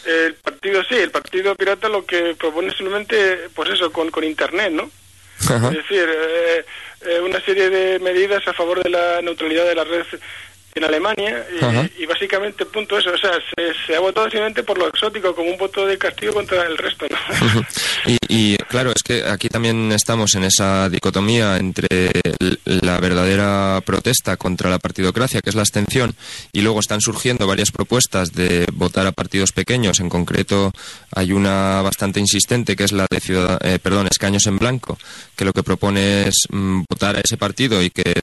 El 0.06 0.36
partido 0.36 0.84
sí, 0.88 0.96
el 0.96 1.12
partido 1.12 1.56
pirata 1.56 1.90
lo 1.90 2.06
que 2.06 2.36
propone 2.36 2.70
simplemente, 2.70 3.50
pues 3.54 3.70
eso, 3.72 3.92
con, 3.92 4.10
con 4.10 4.24
Internet, 4.24 4.72
¿no? 4.72 4.90
Es 5.40 5.62
decir, 5.72 6.10
eh, 6.10 6.66
eh, 7.06 7.20
una 7.20 7.40
serie 7.42 7.70
de 7.70 8.00
medidas 8.00 8.48
a 8.48 8.54
favor 8.54 8.82
de 8.82 8.90
la 8.90 9.22
neutralidad 9.22 9.66
de 9.66 9.76
la 9.76 9.84
red 9.84 10.04
en 10.78 10.86
Alemania 10.86 11.46
y, 11.98 12.06
básicamente 12.06 12.66
punto 12.66 12.98
eso, 12.98 13.12
o 13.12 13.18
sea, 13.18 13.32
se, 13.86 13.96
ha 13.96 14.00
votado 14.00 14.28
simplemente 14.28 14.64
por 14.64 14.78
lo 14.78 14.88
exótico 14.88 15.36
como 15.36 15.52
un 15.52 15.58
voto 15.58 15.86
de 15.86 15.98
castigo 15.98 16.34
contra 16.34 16.66
el 16.66 16.78
resto. 16.78 17.06
¿no? 17.10 17.66
y, 18.28 18.58
claro, 18.70 18.92
es 18.96 19.04
que 19.04 19.24
aquí 19.26 19.50
también 19.50 19.92
estamos 19.92 20.36
en 20.36 20.44
esa 20.44 20.90
dicotomía 20.90 21.58
entre 21.58 22.10
la 22.66 23.00
verdadera 23.00 23.82
protesta 23.86 24.38
contra 24.38 24.70
la 24.70 24.80
partidocracia, 24.80 25.42
que 25.42 25.50
es 25.50 25.56
la 25.56 25.62
abstención, 25.62 26.16
y 26.52 26.62
luego 26.62 26.80
están 26.80 27.02
surgiendo 27.02 27.48
varias 27.48 27.72
propuestas 27.72 28.34
de 28.34 28.66
votar 28.74 29.08
a 29.08 29.12
partidos 29.12 29.52
pequeños, 29.52 30.00
en 30.00 30.10
concreto 30.10 30.72
hay 31.14 31.32
una 31.32 31.82
bastante 31.82 32.20
insistente 32.20 32.76
que 32.76 32.84
es 32.84 32.92
la 32.92 33.08
de 33.10 33.20
ciudad, 33.20 33.60
eh, 33.66 33.80
perdón, 33.80 34.08
escaños 34.08 34.46
en 34.48 34.58
blanco, 34.58 34.98
que 35.36 35.46
lo 35.46 35.54
que 35.54 35.64
propone 35.64 36.28
es 36.28 36.48
mm, 36.50 36.84
votar 36.90 37.16
a 37.16 37.22
ese 37.22 37.38
partido 37.38 37.82
y 37.82 37.90
que 37.90 38.16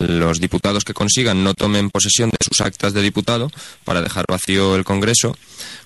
los 0.00 0.40
diputados 0.40 0.84
que 0.84 0.94
consigan 0.94 1.44
no 1.44 1.54
tomen 1.54 1.75
en 1.78 1.90
posesión 1.90 2.30
de 2.30 2.38
sus 2.40 2.60
actas 2.60 2.92
de 2.92 3.02
diputado 3.02 3.50
para 3.84 4.02
dejar 4.02 4.24
vacío 4.28 4.76
el 4.76 4.84
Congreso, 4.84 5.36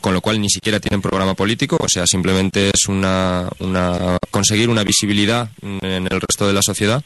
con 0.00 0.14
lo 0.14 0.20
cual 0.20 0.40
ni 0.40 0.48
siquiera 0.48 0.80
tienen 0.80 1.02
programa 1.02 1.34
político, 1.34 1.76
o 1.80 1.88
sea, 1.88 2.06
simplemente 2.06 2.70
es 2.72 2.88
una, 2.88 3.48
una 3.58 4.18
conseguir 4.30 4.68
una 4.68 4.84
visibilidad 4.84 5.50
en 5.62 6.06
el 6.10 6.20
resto 6.20 6.46
de 6.46 6.52
la 6.52 6.62
sociedad. 6.62 7.02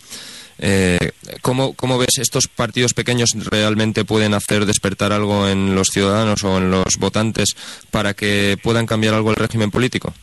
Eh, 0.58 1.10
¿cómo, 1.42 1.74
¿Cómo 1.74 1.98
ves 1.98 2.18
estos 2.18 2.46
partidos 2.46 2.94
pequeños 2.94 3.30
realmente 3.34 4.04
pueden 4.04 4.34
hacer 4.34 4.66
despertar 4.66 5.12
algo 5.12 5.48
en 5.48 5.74
los 5.74 5.88
ciudadanos 5.88 6.44
o 6.44 6.58
en 6.58 6.70
los 6.70 6.96
votantes 6.98 7.56
para 7.90 8.14
que 8.14 8.56
puedan 8.62 8.86
cambiar 8.86 9.14
algo 9.14 9.30
el 9.30 9.36
régimen 9.36 9.70
político? 9.70 10.14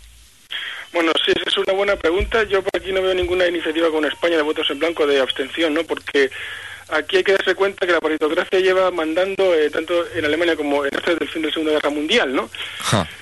Bueno, 0.93 1.11
sí, 1.25 1.31
es 1.45 1.57
una 1.57 1.73
buena 1.73 1.95
pregunta. 1.95 2.43
Yo 2.43 2.61
por 2.61 2.81
aquí 2.81 2.91
no 2.91 3.01
veo 3.01 3.13
ninguna 3.13 3.47
iniciativa 3.47 3.89
con 3.89 4.05
España 4.05 4.35
de 4.35 4.41
votos 4.41 4.69
en 4.69 4.79
blanco 4.79 5.07
de 5.07 5.21
abstención, 5.21 5.73
¿no? 5.73 5.83
Porque 5.83 6.29
aquí 6.91 7.17
hay 7.17 7.23
que 7.23 7.33
darse 7.33 7.55
cuenta 7.55 7.85
que 7.85 7.91
la 7.91 7.99
partitocracia 7.99 8.59
lleva 8.59 8.91
mandando 8.91 9.53
eh, 9.53 9.69
tanto 9.69 10.05
en 10.13 10.25
Alemania 10.25 10.55
como 10.55 10.85
en 10.85 10.91
desde 10.91 11.23
el 11.23 11.29
fin 11.29 11.41
de 11.41 11.47
la 11.47 11.53
Segunda 11.53 11.73
Guerra 11.73 11.89
Mundial, 11.89 12.35
¿no? 12.35 12.49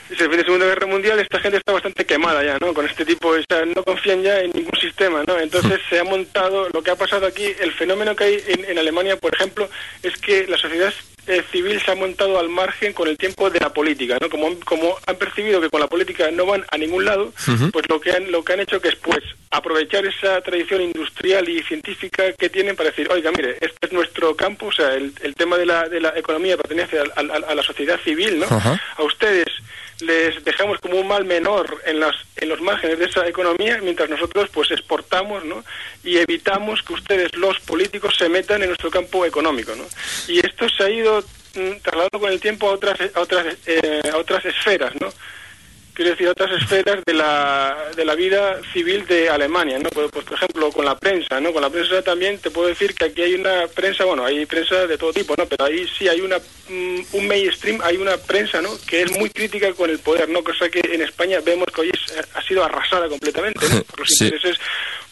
Desde 0.09 0.25
el 0.25 0.29
fin 0.29 0.31
de 0.31 0.37
la 0.37 0.43
Segunda 0.43 0.65
Guerra 0.65 0.87
Mundial 0.87 1.19
esta 1.19 1.39
gente 1.39 1.57
está 1.57 1.71
bastante 1.71 2.05
quemada 2.05 2.43
ya, 2.43 2.57
¿no? 2.59 2.73
Con 2.73 2.85
este 2.85 3.05
tipo, 3.05 3.29
o 3.29 3.37
sea, 3.47 3.65
no 3.65 3.83
confían 3.83 4.21
ya 4.23 4.39
en 4.39 4.51
ningún 4.51 4.79
sistema, 4.79 5.23
¿no? 5.27 5.39
Entonces 5.39 5.79
se 5.89 5.99
ha 5.99 6.03
montado, 6.03 6.69
lo 6.69 6.81
que 6.81 6.91
ha 6.91 6.95
pasado 6.95 7.25
aquí, 7.25 7.45
el 7.59 7.71
fenómeno 7.73 8.15
que 8.15 8.23
hay 8.23 8.43
en, 8.47 8.65
en 8.65 8.79
Alemania, 8.79 9.17
por 9.17 9.33
ejemplo, 9.33 9.69
es 10.03 10.17
que 10.17 10.47
la 10.47 10.57
sociedad 10.57 10.93
eh, 11.29 11.43
civil 11.51 11.79
se 11.79 11.91
ha 11.91 11.95
montado 11.95 12.39
al 12.39 12.49
margen 12.49 12.91
con 12.93 13.07
el 13.07 13.17
tiempo 13.17 13.49
de 13.49 13.59
la 13.59 13.71
política, 13.71 14.17
¿no? 14.19 14.29
Como, 14.29 14.59
como 14.65 14.97
han 15.05 15.15
percibido 15.15 15.61
que 15.61 15.69
con 15.69 15.79
la 15.79 15.87
política 15.87 16.31
no 16.31 16.45
van 16.45 16.65
a 16.71 16.77
ningún 16.77 17.05
lado, 17.05 17.31
pues 17.71 17.87
lo 17.87 18.01
que 18.01 18.11
han 18.11 18.31
lo 18.31 18.43
que 18.43 18.53
han 18.53 18.59
hecho 18.59 18.81
que 18.81 18.89
es 18.89 18.95
pues 18.95 19.23
aprovechar 19.51 20.05
esa 20.05 20.41
tradición 20.41 20.81
industrial 20.81 21.47
y 21.47 21.63
científica 21.63 22.33
que 22.33 22.49
tienen 22.49 22.75
para 22.75 22.89
decir, 22.89 23.07
oiga, 23.11 23.31
mire, 23.31 23.57
este 23.61 23.87
es 23.87 23.91
nuestro 23.91 24.35
campo, 24.35 24.67
o 24.67 24.71
sea, 24.71 24.93
el, 24.95 25.13
el 25.21 25.35
tema 25.35 25.57
de 25.57 25.65
la, 25.65 25.87
de 25.87 25.99
la 25.99 26.17
economía 26.17 26.57
pertenece 26.57 26.99
a, 26.99 27.03
a, 27.15 27.55
la 27.55 27.63
sociedad 27.63 27.99
civil, 28.03 28.39
¿no? 28.39 28.45
A 28.97 29.03
ustedes 29.03 29.47
les 30.01 30.43
dejamos 30.43 30.79
como 30.79 30.99
un 30.99 31.07
mal 31.07 31.25
menor 31.25 31.81
en, 31.85 31.99
las, 31.99 32.15
en 32.37 32.49
los 32.49 32.61
márgenes 32.61 32.99
de 32.99 33.05
esa 33.05 33.27
economía, 33.27 33.79
mientras 33.81 34.09
nosotros 34.09 34.49
pues 34.53 34.71
exportamos 34.71 35.43
¿no? 35.45 35.63
y 36.03 36.17
evitamos 36.17 36.81
que 36.83 36.93
ustedes, 36.93 37.35
los 37.35 37.59
políticos, 37.59 38.15
se 38.17 38.29
metan 38.29 38.61
en 38.61 38.69
nuestro 38.69 38.89
campo 38.89 39.25
económico. 39.25 39.75
¿no? 39.75 39.85
Y 40.27 40.39
esto 40.45 40.67
se 40.69 40.83
ha 40.83 40.89
ido 40.89 41.21
mm, 41.55 41.81
trasladando 41.81 42.19
con 42.19 42.31
el 42.31 42.39
tiempo 42.39 42.69
a 42.69 42.73
otras, 42.73 42.99
a 43.13 43.19
otras, 43.19 43.57
eh, 43.65 44.01
a 44.11 44.17
otras 44.17 44.45
esferas. 44.45 44.93
¿no? 44.99 45.09
Quiero 45.99 46.11
decir, 46.11 46.29
otras 46.29 46.61
esferas 46.61 47.03
de 47.05 47.13
la, 47.13 47.75
de 47.93 48.05
la 48.05 48.15
vida 48.15 48.61
civil 48.71 49.05
de 49.05 49.29
Alemania, 49.29 49.77
¿no? 49.79 49.89
Pues, 49.89 50.09
pues, 50.09 50.23
por 50.23 50.37
ejemplo, 50.37 50.71
con 50.71 50.85
la 50.85 50.97
prensa, 50.97 51.41
¿no? 51.41 51.51
Con 51.51 51.61
la 51.61 51.69
prensa 51.69 52.01
también 52.01 52.37
te 52.37 52.51
puedo 52.51 52.69
decir 52.69 52.95
que 52.95 53.03
aquí 53.03 53.21
hay 53.21 53.33
una 53.33 53.67
prensa, 53.67 54.05
bueno, 54.05 54.23
hay 54.23 54.45
prensa 54.45 54.87
de 54.87 54.97
todo 54.97 55.11
tipo, 55.11 55.35
¿no? 55.37 55.45
Pero 55.45 55.65
ahí 55.65 55.85
sí 55.97 56.07
hay 56.07 56.21
una, 56.21 56.37
mm, 56.37 56.99
un 57.11 57.27
mainstream, 57.27 57.81
hay 57.83 57.97
una 57.97 58.15
prensa, 58.15 58.61
¿no? 58.61 58.69
Que 58.87 59.01
es 59.01 59.11
muy 59.11 59.29
crítica 59.29 59.73
con 59.73 59.89
el 59.89 59.99
poder, 59.99 60.29
¿no? 60.29 60.41
Cosa 60.41 60.69
que 60.69 60.79
en 60.79 61.01
España 61.01 61.39
vemos 61.43 61.67
que 61.75 61.81
hoy 61.81 61.91
ha 62.33 62.41
sido 62.43 62.63
arrasada 62.63 63.09
completamente, 63.09 63.67
¿no? 63.67 63.83
Por 63.83 63.99
los 63.99 64.21
intereses 64.21 64.57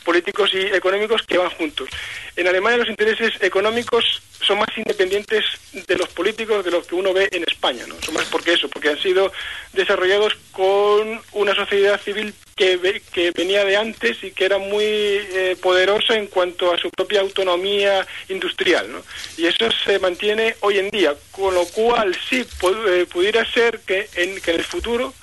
políticos 0.08 0.50
y 0.54 0.60
económicos 0.74 1.22
que 1.28 1.38
van 1.38 1.50
juntos. 1.50 1.90
En 2.38 2.48
Alemania 2.48 2.78
los 2.78 2.88
intereses 2.88 3.34
económicos 3.42 4.22
son 4.40 4.60
más 4.60 4.70
independientes 4.78 5.44
de 5.74 5.98
los 5.98 6.08
políticos 6.08 6.64
de 6.64 6.72
los 6.72 6.88
que 6.88 6.96
uno 6.96 7.12
ve 7.12 7.28
en 7.34 7.44
España, 7.44 7.84
¿no? 7.88 7.96
Son 8.02 8.14
más 8.14 8.24
porque 8.28 8.54
eso, 8.54 8.70
porque 8.70 8.88
han 8.88 9.02
sido 9.02 9.34
desarrollados 9.74 10.38
con 10.54 11.20
una 11.34 11.54
sociedad 11.54 12.00
civil 12.00 12.34
que, 12.56 13.02
que 13.12 13.32
venía 13.32 13.66
de 13.66 13.76
antes 13.76 14.24
y 14.24 14.32
que 14.32 14.46
era 14.46 14.60
muy 14.60 14.86
eh, 14.86 15.58
poderosa 15.62 16.16
en 16.16 16.28
cuanto 16.28 16.74
a 16.74 16.78
su 16.78 16.90
propia 16.90 17.20
autonomía 17.20 18.08
industrial, 18.30 18.90
¿no? 18.90 19.04
Y 19.36 19.48
eso 19.48 19.68
se 19.84 20.00
mantiene 20.00 20.56
hoy 20.62 20.78
en 20.78 20.90
día, 20.90 21.16
con 21.32 21.54
lo 21.54 21.66
cual 21.66 22.18
sí 22.30 22.46
eh, 22.88 23.06
pudiera 23.12 23.44
ser 23.52 23.82
que 23.86 24.08
en, 24.16 24.40
que 24.40 24.52
en 24.52 24.58
el 24.58 24.64
futuro 24.64 25.14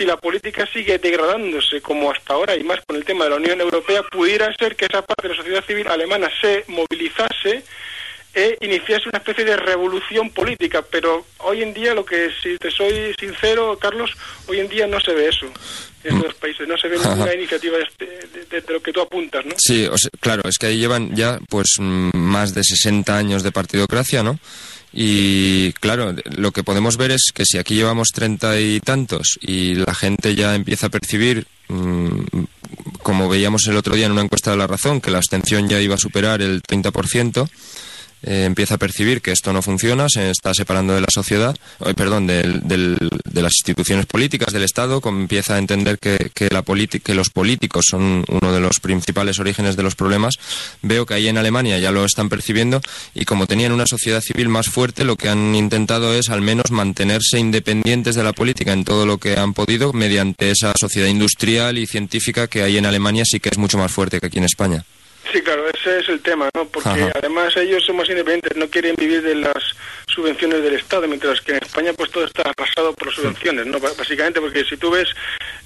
si 0.00 0.06
la 0.06 0.16
política 0.16 0.66
sigue 0.72 0.96
degradándose 0.96 1.82
como 1.82 2.10
hasta 2.10 2.32
ahora 2.32 2.56
y 2.56 2.64
más 2.64 2.80
con 2.86 2.96
el 2.96 3.04
tema 3.04 3.24
de 3.24 3.30
la 3.30 3.36
Unión 3.36 3.60
Europea, 3.60 4.02
pudiera 4.10 4.50
ser 4.56 4.74
que 4.74 4.86
esa 4.86 5.02
parte 5.02 5.28
de 5.28 5.34
la 5.34 5.36
sociedad 5.36 5.62
civil 5.62 5.88
alemana 5.88 6.30
se 6.40 6.64
movilizase 6.68 7.62
e 8.32 8.56
iniciase 8.62 9.10
una 9.10 9.18
especie 9.18 9.44
de 9.44 9.58
revolución 9.58 10.30
política, 10.30 10.82
pero 10.90 11.26
hoy 11.38 11.62
en 11.62 11.74
día, 11.74 11.92
lo 11.92 12.06
que 12.06 12.30
si 12.42 12.56
te 12.56 12.70
soy 12.70 13.14
sincero, 13.18 13.76
Carlos, 13.78 14.12
hoy 14.46 14.60
en 14.60 14.68
día 14.70 14.86
no 14.86 15.00
se 15.00 15.12
ve 15.12 15.28
eso 15.28 15.46
en 16.02 16.16
estos 16.16 16.34
países, 16.36 16.66
no 16.66 16.78
se 16.78 16.88
ve 16.88 16.96
ninguna 16.96 17.34
iniciativa 17.34 17.76
este, 17.76 18.06
de, 18.06 18.60
de, 18.62 18.72
lo 18.72 18.80
que 18.80 18.92
tú 18.92 19.02
apuntas, 19.02 19.44
¿no? 19.44 19.54
Sí, 19.58 19.86
claro, 20.20 20.48
es 20.48 20.56
que 20.56 20.68
ahí 20.68 20.78
llevan 20.78 21.14
ya 21.14 21.38
pues 21.50 21.76
mm, 21.78 22.16
más 22.16 22.54
de 22.54 22.64
60 22.64 23.14
años 23.14 23.42
de 23.42 23.52
partidocracia, 23.52 24.22
¿no? 24.22 24.38
Y 24.92 25.72
claro, 25.74 26.14
lo 26.36 26.50
que 26.52 26.64
podemos 26.64 26.96
ver 26.96 27.12
es 27.12 27.30
que 27.32 27.44
si 27.44 27.58
aquí 27.58 27.74
llevamos 27.74 28.08
treinta 28.08 28.60
y 28.60 28.80
tantos 28.80 29.38
y 29.40 29.74
la 29.74 29.94
gente 29.94 30.34
ya 30.34 30.54
empieza 30.54 30.86
a 30.86 30.90
percibir, 30.90 31.46
mm, 31.68 32.20
como 33.02 33.28
veíamos 33.28 33.66
el 33.68 33.76
otro 33.76 33.94
día 33.94 34.06
en 34.06 34.12
una 34.12 34.22
encuesta 34.22 34.50
de 34.50 34.56
la 34.56 34.66
razón, 34.66 35.00
que 35.00 35.10
la 35.10 35.18
abstención 35.18 35.68
ya 35.68 35.80
iba 35.80 35.94
a 35.94 35.98
superar 35.98 36.42
el 36.42 36.62
30%, 36.62 37.48
eh, 38.22 38.44
empieza 38.44 38.74
a 38.74 38.78
percibir 38.78 39.22
que 39.22 39.32
esto 39.32 39.52
no 39.52 39.62
funciona, 39.62 40.08
se 40.08 40.30
está 40.30 40.54
separando 40.54 40.94
de 40.94 41.00
la 41.00 41.08
sociedad, 41.12 41.56
eh, 41.84 41.94
perdón, 41.94 42.26
de 42.26 43.42
las 43.42 43.52
instituciones 43.52 44.06
políticas 44.06 44.52
del 44.52 44.62
Estado, 44.62 45.00
empieza 45.04 45.54
a 45.54 45.58
entender 45.58 45.98
que, 45.98 46.30
que, 46.34 46.48
la 46.50 46.62
que 47.02 47.14
los 47.14 47.30
políticos 47.30 47.86
son 47.88 48.24
uno 48.28 48.52
de 48.52 48.60
los 48.60 48.80
principales 48.80 49.38
orígenes 49.38 49.76
de 49.76 49.82
los 49.82 49.94
problemas. 49.94 50.34
Veo 50.82 51.06
que 51.06 51.14
ahí 51.14 51.28
en 51.28 51.38
Alemania 51.38 51.78
ya 51.78 51.90
lo 51.90 52.04
están 52.04 52.28
percibiendo 52.28 52.80
y 53.14 53.24
como 53.24 53.46
tenían 53.46 53.72
una 53.72 53.86
sociedad 53.86 54.20
civil 54.20 54.48
más 54.48 54.68
fuerte, 54.68 55.04
lo 55.04 55.16
que 55.16 55.28
han 55.28 55.54
intentado 55.54 56.14
es 56.14 56.30
al 56.30 56.42
menos 56.42 56.70
mantenerse 56.70 57.38
independientes 57.38 58.14
de 58.14 58.22
la 58.22 58.32
política 58.32 58.72
en 58.72 58.84
todo 58.84 59.06
lo 59.06 59.18
que 59.18 59.36
han 59.36 59.54
podido 59.54 59.92
mediante 59.92 60.50
esa 60.50 60.72
sociedad 60.78 61.08
industrial 61.08 61.78
y 61.78 61.86
científica 61.86 62.46
que 62.46 62.62
hay 62.62 62.76
en 62.76 62.86
Alemania 62.86 63.24
sí 63.24 63.40
que 63.40 63.48
es 63.48 63.58
mucho 63.58 63.78
más 63.78 63.92
fuerte 63.92 64.20
que 64.20 64.26
aquí 64.26 64.38
en 64.38 64.44
España. 64.44 64.84
Sí, 65.32 65.42
claro, 65.42 65.68
ese 65.68 66.00
es 66.00 66.08
el 66.08 66.20
tema, 66.20 66.48
¿no? 66.54 66.66
Porque 66.66 67.10
además 67.14 67.56
ellos 67.56 67.84
son 67.84 67.96
más 67.96 68.08
independientes, 68.08 68.56
no 68.56 68.68
quieren 68.68 68.96
vivir 68.96 69.22
de 69.22 69.36
las 69.36 69.76
subvenciones 70.08 70.62
del 70.62 70.74
Estado, 70.74 71.06
mientras 71.06 71.40
que 71.40 71.52
en 71.52 71.58
España 71.62 71.92
pues 71.92 72.10
todo 72.10 72.24
está 72.24 72.42
arrasado 72.42 72.92
por 72.94 73.08
las 73.08 73.16
subvenciones, 73.16 73.66
¿no? 73.66 73.78
Básicamente 73.78 74.40
porque 74.40 74.64
si 74.64 74.76
tú 74.76 74.90
ves, 74.90 75.08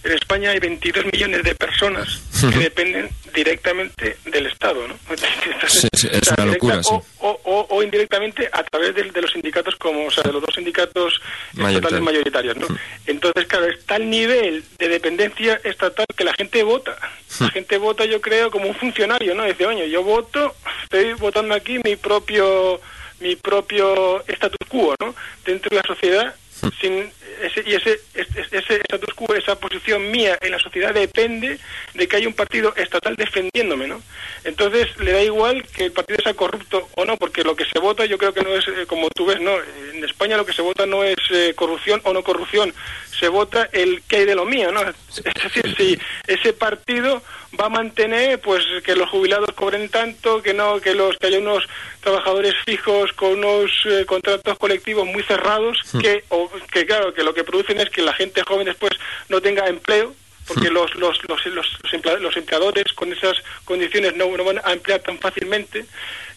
en 0.03 0.13
España 0.13 0.51
hay 0.51 0.59
22 0.59 1.07
millones 1.13 1.43
de 1.43 1.55
personas 1.55 2.21
que 2.41 2.59
dependen 2.59 3.09
directamente 3.35 4.19
del 4.27 4.47
Estado, 4.47 4.87
¿no? 4.87 4.99
sí, 5.67 5.89
es 6.11 6.29
una 6.37 6.47
locura, 6.47 6.83
sí. 6.83 6.91
o, 7.21 7.67
o, 7.71 7.83
indirectamente 7.83 8.49
a 8.53 8.63
través 8.65 8.95
de, 8.95 9.21
los 9.21 9.33
sindicatos 9.33 9.77
como, 9.77 10.07
o 10.07 10.11
sea, 10.11 10.23
de 10.25 10.33
los 10.33 10.43
dos 10.43 10.55
sindicatos 10.55 11.21
estatales 11.57 12.01
mayoritarios, 12.01 12.57
¿no? 12.57 12.67
Entonces, 13.07 13.47
claro, 13.47 13.67
está 13.67 13.97
el 13.97 14.11
nivel 14.11 14.63
de 14.79 14.89
dependencia 14.89 15.61
estatal 15.65 16.07
que 16.17 16.25
la 16.25 16.35
gente 16.35 16.63
vota. 16.63 16.97
La 17.41 17.50
gente 17.50 17.79
vota, 17.79 18.05
yo 18.05 18.21
creo, 18.21 18.50
como 18.50 18.69
un 18.69 18.75
funcionario, 18.75 19.35
¿no? 19.35 19.45
Dice, 19.45 19.67
oye, 19.67 19.91
yo 19.91 20.03
voto, 20.03 20.55
estoy 20.85 21.14
votando 21.14 21.55
aquí 21.55 21.79
mi 21.85 21.97
propio 21.97 22.81
mi 23.21 23.37
propio 23.37 24.23
status 24.26 24.69
quo, 24.69 24.95
¿no? 25.00 25.14
Dentro 25.45 25.71
de 25.71 25.76
la 25.76 25.83
sociedad 25.83 26.35
sin 26.81 27.11
ese, 27.43 27.62
y 27.67 27.75
ese, 27.75 28.00
ese, 28.14 28.76
status 28.76 29.14
quo, 29.14 29.35
esa 29.35 29.59
posición 29.59 30.11
mía 30.11 30.38
en 30.41 30.53
la 30.53 30.59
sociedad 30.59 30.95
depende 30.95 31.59
de 31.95 32.09
que 32.09 32.17
haya 32.17 32.29
un 32.29 32.35
partido 32.35 32.75
estatal 32.76 33.17
defendiéndome, 33.17 33.87
¿no? 33.87 34.03
Entonces 34.45 34.88
le 35.00 35.12
da 35.12 35.23
igual 35.23 35.62
que 35.69 35.87
el 35.87 35.93
partido 35.93 36.19
sea 36.23 36.35
corrupto 36.35 36.88
o 36.97 37.05
no, 37.05 37.17
porque 37.17 37.45
lo 37.45 37.57
que 37.57 37.64
se 37.64 37.79
vota 37.79 38.05
yo 38.05 38.19
creo 38.19 38.33
que 38.33 38.43
no 38.43 38.55
es, 38.55 38.67
eh, 38.69 38.87
como 38.87 39.09
tú 39.11 39.26
ves, 39.26 39.41
no, 39.41 39.53
en 39.93 40.05
España 40.05 40.37
lo 40.37 40.47
que 40.47 40.53
se 40.53 40.62
vota 40.62 40.87
no 40.87 41.05
es 41.05 41.19
eh, 41.31 41.55
corrupción 41.55 42.00
o 42.05 42.12
no 42.12 42.23
corrupción, 42.23 42.75
se 43.19 43.29
vota 43.29 43.69
el 43.73 44.03
que 44.03 44.17
hay 44.17 44.25
de 44.25 44.35
lo 44.35 44.45
mío, 44.45 44.73
¿no? 44.73 44.83
Es 44.83 45.43
decir, 45.43 45.75
si 45.76 45.99
ese 46.26 46.53
partido 46.53 47.23
va 47.59 47.67
a 47.67 47.71
mantener 47.71 48.41
pues 48.41 48.64
que 48.85 48.97
los 48.97 49.09
jubilados 49.09 49.50
cobren 49.55 49.88
tanto, 49.88 50.43
que 50.43 50.55
no 50.55 50.81
que 50.81 50.95
los 50.95 51.17
que 51.19 51.29
haya 51.29 51.38
unos 51.38 51.64
trabajadores 52.00 52.55
fijos 52.67 53.12
con 53.12 53.38
unos 53.38 53.71
eh, 53.87 54.05
contratos 54.07 54.59
colectivos 54.59 55.07
muy 55.07 55.23
cerrados 55.23 55.79
que 56.00 56.25
o, 56.29 56.50
que 56.71 56.85
claro, 56.87 57.14
que 57.14 57.24
lo 57.25 57.35
que 57.35 57.45
producen 57.45 57.81
es 57.81 57.90
que 57.90 58.02
la 58.02 58.12
gente 58.12 58.43
joven 58.43 58.66
después 58.66 58.93
no 59.28 59.40
tenga 59.40 59.66
empleo 59.66 60.14
porque 60.47 60.71
los 60.71 60.95
los, 60.97 61.19
los, 61.28 61.47
los, 61.47 61.78
los 62.21 62.37
empleadores 62.37 62.93
con 62.95 63.12
esas 63.12 63.37
condiciones 63.64 64.14
no, 64.16 64.37
no 64.37 64.45
van 64.45 64.61
a 64.62 64.73
emplear 64.73 65.00
tan 65.00 65.19
fácilmente, 65.19 65.87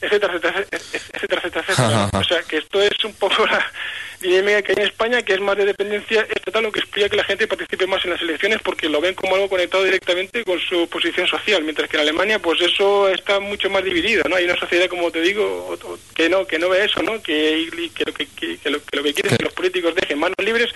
etcétera, 0.02 0.34
etcétera, 0.36 0.66
etcétera, 1.14 1.42
etcétera. 1.46 1.64
O 2.20 2.24
sea, 2.24 2.42
que 2.44 2.58
esto 2.58 2.82
es 2.82 3.04
un 3.04 3.14
poco 3.14 3.46
la 3.48 3.72
dinámica 4.22 4.62
que 4.64 4.72
hay 4.72 4.78
en 4.80 4.84
España, 4.88 5.22
que 5.22 5.34
es 5.34 5.40
más 5.40 5.56
de 5.58 5.66
dependencia 5.66 6.22
estatal, 6.34 6.64
lo 6.64 6.72
que 6.72 6.80
explica 6.80 7.08
que 7.10 7.18
la 7.18 7.24
gente 7.24 7.48
participe 7.48 7.86
más 7.88 8.04
en 8.04 8.12
las 8.12 8.22
elecciones 8.22 8.60
porque 8.64 8.90
lo 8.90 9.00
ven 9.00 9.14
como 9.14 9.36
algo 9.36 9.48
conectado 9.50 9.84
directamente 9.84 10.44
con 10.44 10.60
su 10.60 10.88
posición 10.90 11.28
social, 11.28 11.64
mientras 11.64 11.88
que 11.90 11.98
en 11.98 12.02
Alemania 12.02 12.40
pues 12.40 12.60
eso 12.62 13.10
está 13.10 13.40
mucho 13.40 13.70
más 13.70 13.84
dividido, 13.84 14.24
¿no? 14.28 14.36
Hay 14.36 14.46
una 14.46 14.58
sociedad, 14.58 14.88
como 14.88 15.12
te 15.12 15.22
digo, 15.22 15.78
que 16.16 16.30
no 16.30 16.46
que 16.48 16.58
no 16.60 16.70
ve 16.70 16.86
eso, 16.86 17.02
¿no? 17.04 17.22
Que, 17.22 17.70
que, 17.96 18.04
lo, 18.06 18.14
que, 18.14 18.28
que- 18.28 18.70
lo, 18.72 18.84
que 18.84 18.98
lo 18.98 19.04
que 19.04 19.14
quiere 19.14 19.30
es 19.30 19.38
que 19.38 19.44
los 19.46 19.54
políticos 19.54 19.94
dejen 19.96 20.18
manos 20.20 20.36
libres 20.44 20.70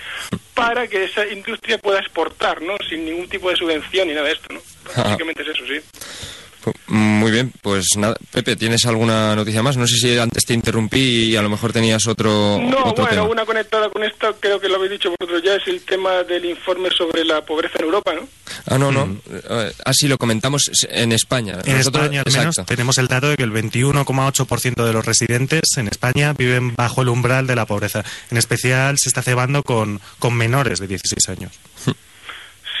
para 0.54 0.86
que 0.86 1.04
esa 1.04 1.26
industria 1.26 1.78
pueda 1.78 1.98
exportar, 1.98 2.62
¿no? 2.62 2.76
Sin 2.88 3.04
ningún 3.04 3.28
tipo 3.28 3.50
de 3.50 3.56
subvención 3.56 4.06
ni 4.06 4.14
nada 4.14 4.26
de 4.28 4.34
esto, 4.34 4.52
¿no? 4.54 4.60
Básicamente 5.02 5.42
es 5.42 5.48
eso, 5.48 5.64
sí. 5.66 5.80
Pu- 6.62 6.72
Muy 6.86 7.30
bien, 7.30 7.52
pues 7.62 7.86
nada. 7.96 8.16
Pepe, 8.30 8.56
¿tienes 8.56 8.84
alguna 8.86 9.34
noticia 9.34 9.62
más? 9.62 9.76
No 9.76 9.86
sé 9.86 9.96
si 9.96 10.16
antes 10.18 10.44
te 10.44 10.54
interrumpí 10.54 11.30
y 11.30 11.36
a 11.36 11.42
lo 11.42 11.50
mejor 11.50 11.72
tenías 11.72 12.06
otro, 12.06 12.58
No, 12.62 12.78
otro 12.84 13.04
bueno, 13.04 13.08
tema. 13.10 13.22
una 13.24 13.44
conectada 13.44 13.88
con 13.90 14.04
esta, 14.04 14.32
creo 14.38 14.60
que 14.60 14.68
lo 14.68 14.76
habéis 14.76 14.92
dicho 14.92 15.10
vosotros 15.18 15.42
ya, 15.44 15.56
es 15.56 15.66
el 15.66 15.80
tema 15.82 16.22
del 16.22 16.44
informe 16.44 16.88
sobre 16.96 17.24
la 17.24 17.44
pobreza 17.44 17.74
en 17.78 17.84
Europa, 17.86 18.12
¿no? 18.14 18.28
Ah, 18.66 18.78
no, 18.78 18.92
no. 18.92 19.16
Eh, 19.30 19.72
Ah, 19.84 19.92
sí, 19.92 20.06
lo 20.08 20.18
comentamos 20.18 20.70
en 20.88 21.12
España. 21.12 21.58
En 21.64 21.76
Nosotros- 21.78 22.04
España, 22.04 22.22
al 22.24 22.32
menos, 22.32 22.54
exacto. 22.56 22.64
tenemos 22.74 22.98
el 22.98 23.08
dato 23.08 23.28
de 23.30 23.36
que 23.36 23.42
el 23.42 23.50
21,8% 23.50 24.84
de 24.84 24.92
los 24.92 25.04
residentes 25.04 25.62
en 25.76 25.88
España 25.88 26.32
viven 26.32 26.74
bajo 26.74 27.02
el 27.02 27.08
umbral 27.08 27.46
de 27.46 27.56
la 27.56 27.66
pobreza. 27.66 28.04
En 28.30 28.36
especial 28.36 28.98
se 28.98 29.08
está 29.08 29.22
cebando 29.22 29.62
con, 29.62 30.00
con 30.18 30.34
menores 30.34 30.78
de 30.78 30.86
16 30.86 31.28
años. 31.28 31.52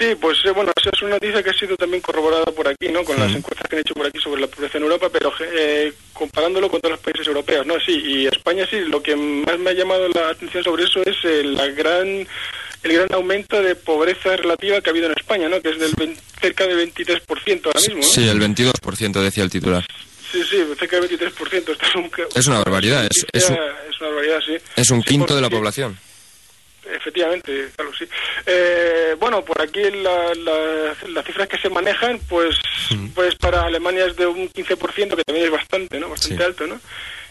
Sí, 0.02 0.14
pues 0.20 0.38
eh, 0.44 0.50
bueno, 0.50 0.72
esa 0.76 0.90
es 0.92 1.00
una 1.02 1.12
noticia 1.12 1.42
que 1.42 1.50
ha 1.50 1.54
sido 1.54 1.76
también 1.76 2.00
corroborada 2.02 2.44
por 2.46 2.66
aquí, 2.66 2.88
¿no? 2.88 3.04
Con 3.04 3.18
las 3.18 3.32
encuestas 3.34 3.68
que 3.68 3.76
han 3.76 3.80
hecho 3.82 3.94
por 3.94 4.06
aquí 4.06 4.18
sobre 4.18 4.40
la 4.40 4.46
pobreza 4.48 4.78
en 4.78 4.84
Europa, 4.84 5.08
pero 5.12 5.32
eh, 5.40 5.92
comparándolo 6.12 6.68
con 6.68 6.80
todos 6.80 6.92
los 6.92 7.00
países 7.00 7.26
europeos, 7.28 7.64
¿no? 7.66 7.74
Sí, 7.78 7.92
y 8.04 8.26
España 8.26 8.66
sí, 8.68 8.80
lo 8.80 9.00
que 9.02 9.14
más 9.14 9.58
me 9.60 9.70
ha 9.70 9.74
llamado 9.74 10.08
la 10.08 10.30
atención 10.30 10.64
sobre 10.64 10.84
eso 10.84 11.02
es 11.04 11.16
eh, 11.24 11.44
la 11.44 11.66
gran 11.68 12.26
el 12.84 12.92
gran 12.92 13.14
aumento 13.14 13.62
de 13.62 13.76
pobreza 13.76 14.36
relativa 14.36 14.80
que 14.80 14.90
ha 14.90 14.92
habido 14.92 15.06
en 15.06 15.12
España, 15.16 15.48
¿no? 15.48 15.60
Que 15.62 15.70
es 15.70 15.78
del 15.78 15.92
20 15.96 16.20
cerca 16.40 16.66
del 16.66 16.92
23% 16.92 17.66
ahora 17.66 17.78
mismo, 17.80 17.96
¿no? 17.98 18.02
Sí, 18.02 18.28
el 18.28 18.40
22% 18.40 19.22
decía 19.22 19.44
el 19.44 19.50
titular. 19.50 19.86
Sí, 20.32 20.42
sí, 20.50 20.64
cerca 20.78 20.98
del 20.98 21.08
23%. 21.10 21.72
Esto 21.72 21.72
es, 21.86 21.94
un, 21.94 22.10
Es 22.34 22.46
una 22.48 22.58
barbaridad, 22.58 23.04
es- 23.04 23.24
es 23.32 23.48
un- 23.50 23.54
es 23.56 24.00
una 24.00 24.08
barbaridad, 24.08 24.40
sí. 24.44 24.54
Es 24.74 24.90
un 24.90 25.00
Sí, 25.02 25.08
quinto 25.10 25.36
de 25.36 25.42
la 25.42 25.50
población. 25.50 25.96
Efectivamente, 26.84 27.68
claro, 27.76 27.92
sí. 27.96 28.04
Eh, 28.46 29.14
bueno, 29.18 29.44
por 29.44 29.60
aquí 29.60 29.82
la- 29.90 30.34
la- 30.34 30.96
las 31.08 31.24
cifras 31.24 31.48
que 31.48 31.58
se 31.58 31.68
manejan, 31.68 32.18
pues, 32.28 32.56
pues 33.14 33.34
para 33.36 33.62
Alemania 33.62 34.06
es 34.06 34.16
de 34.16 34.26
un 34.26 34.48
15%, 34.48 35.16
que 35.16 35.24
también 35.24 35.46
es 35.46 35.52
bastante, 35.52 36.00
¿no? 36.00 36.08
Bastante 36.08 36.36
Sí. 36.36 36.42
alto, 36.42 36.66
¿no? 36.66 36.80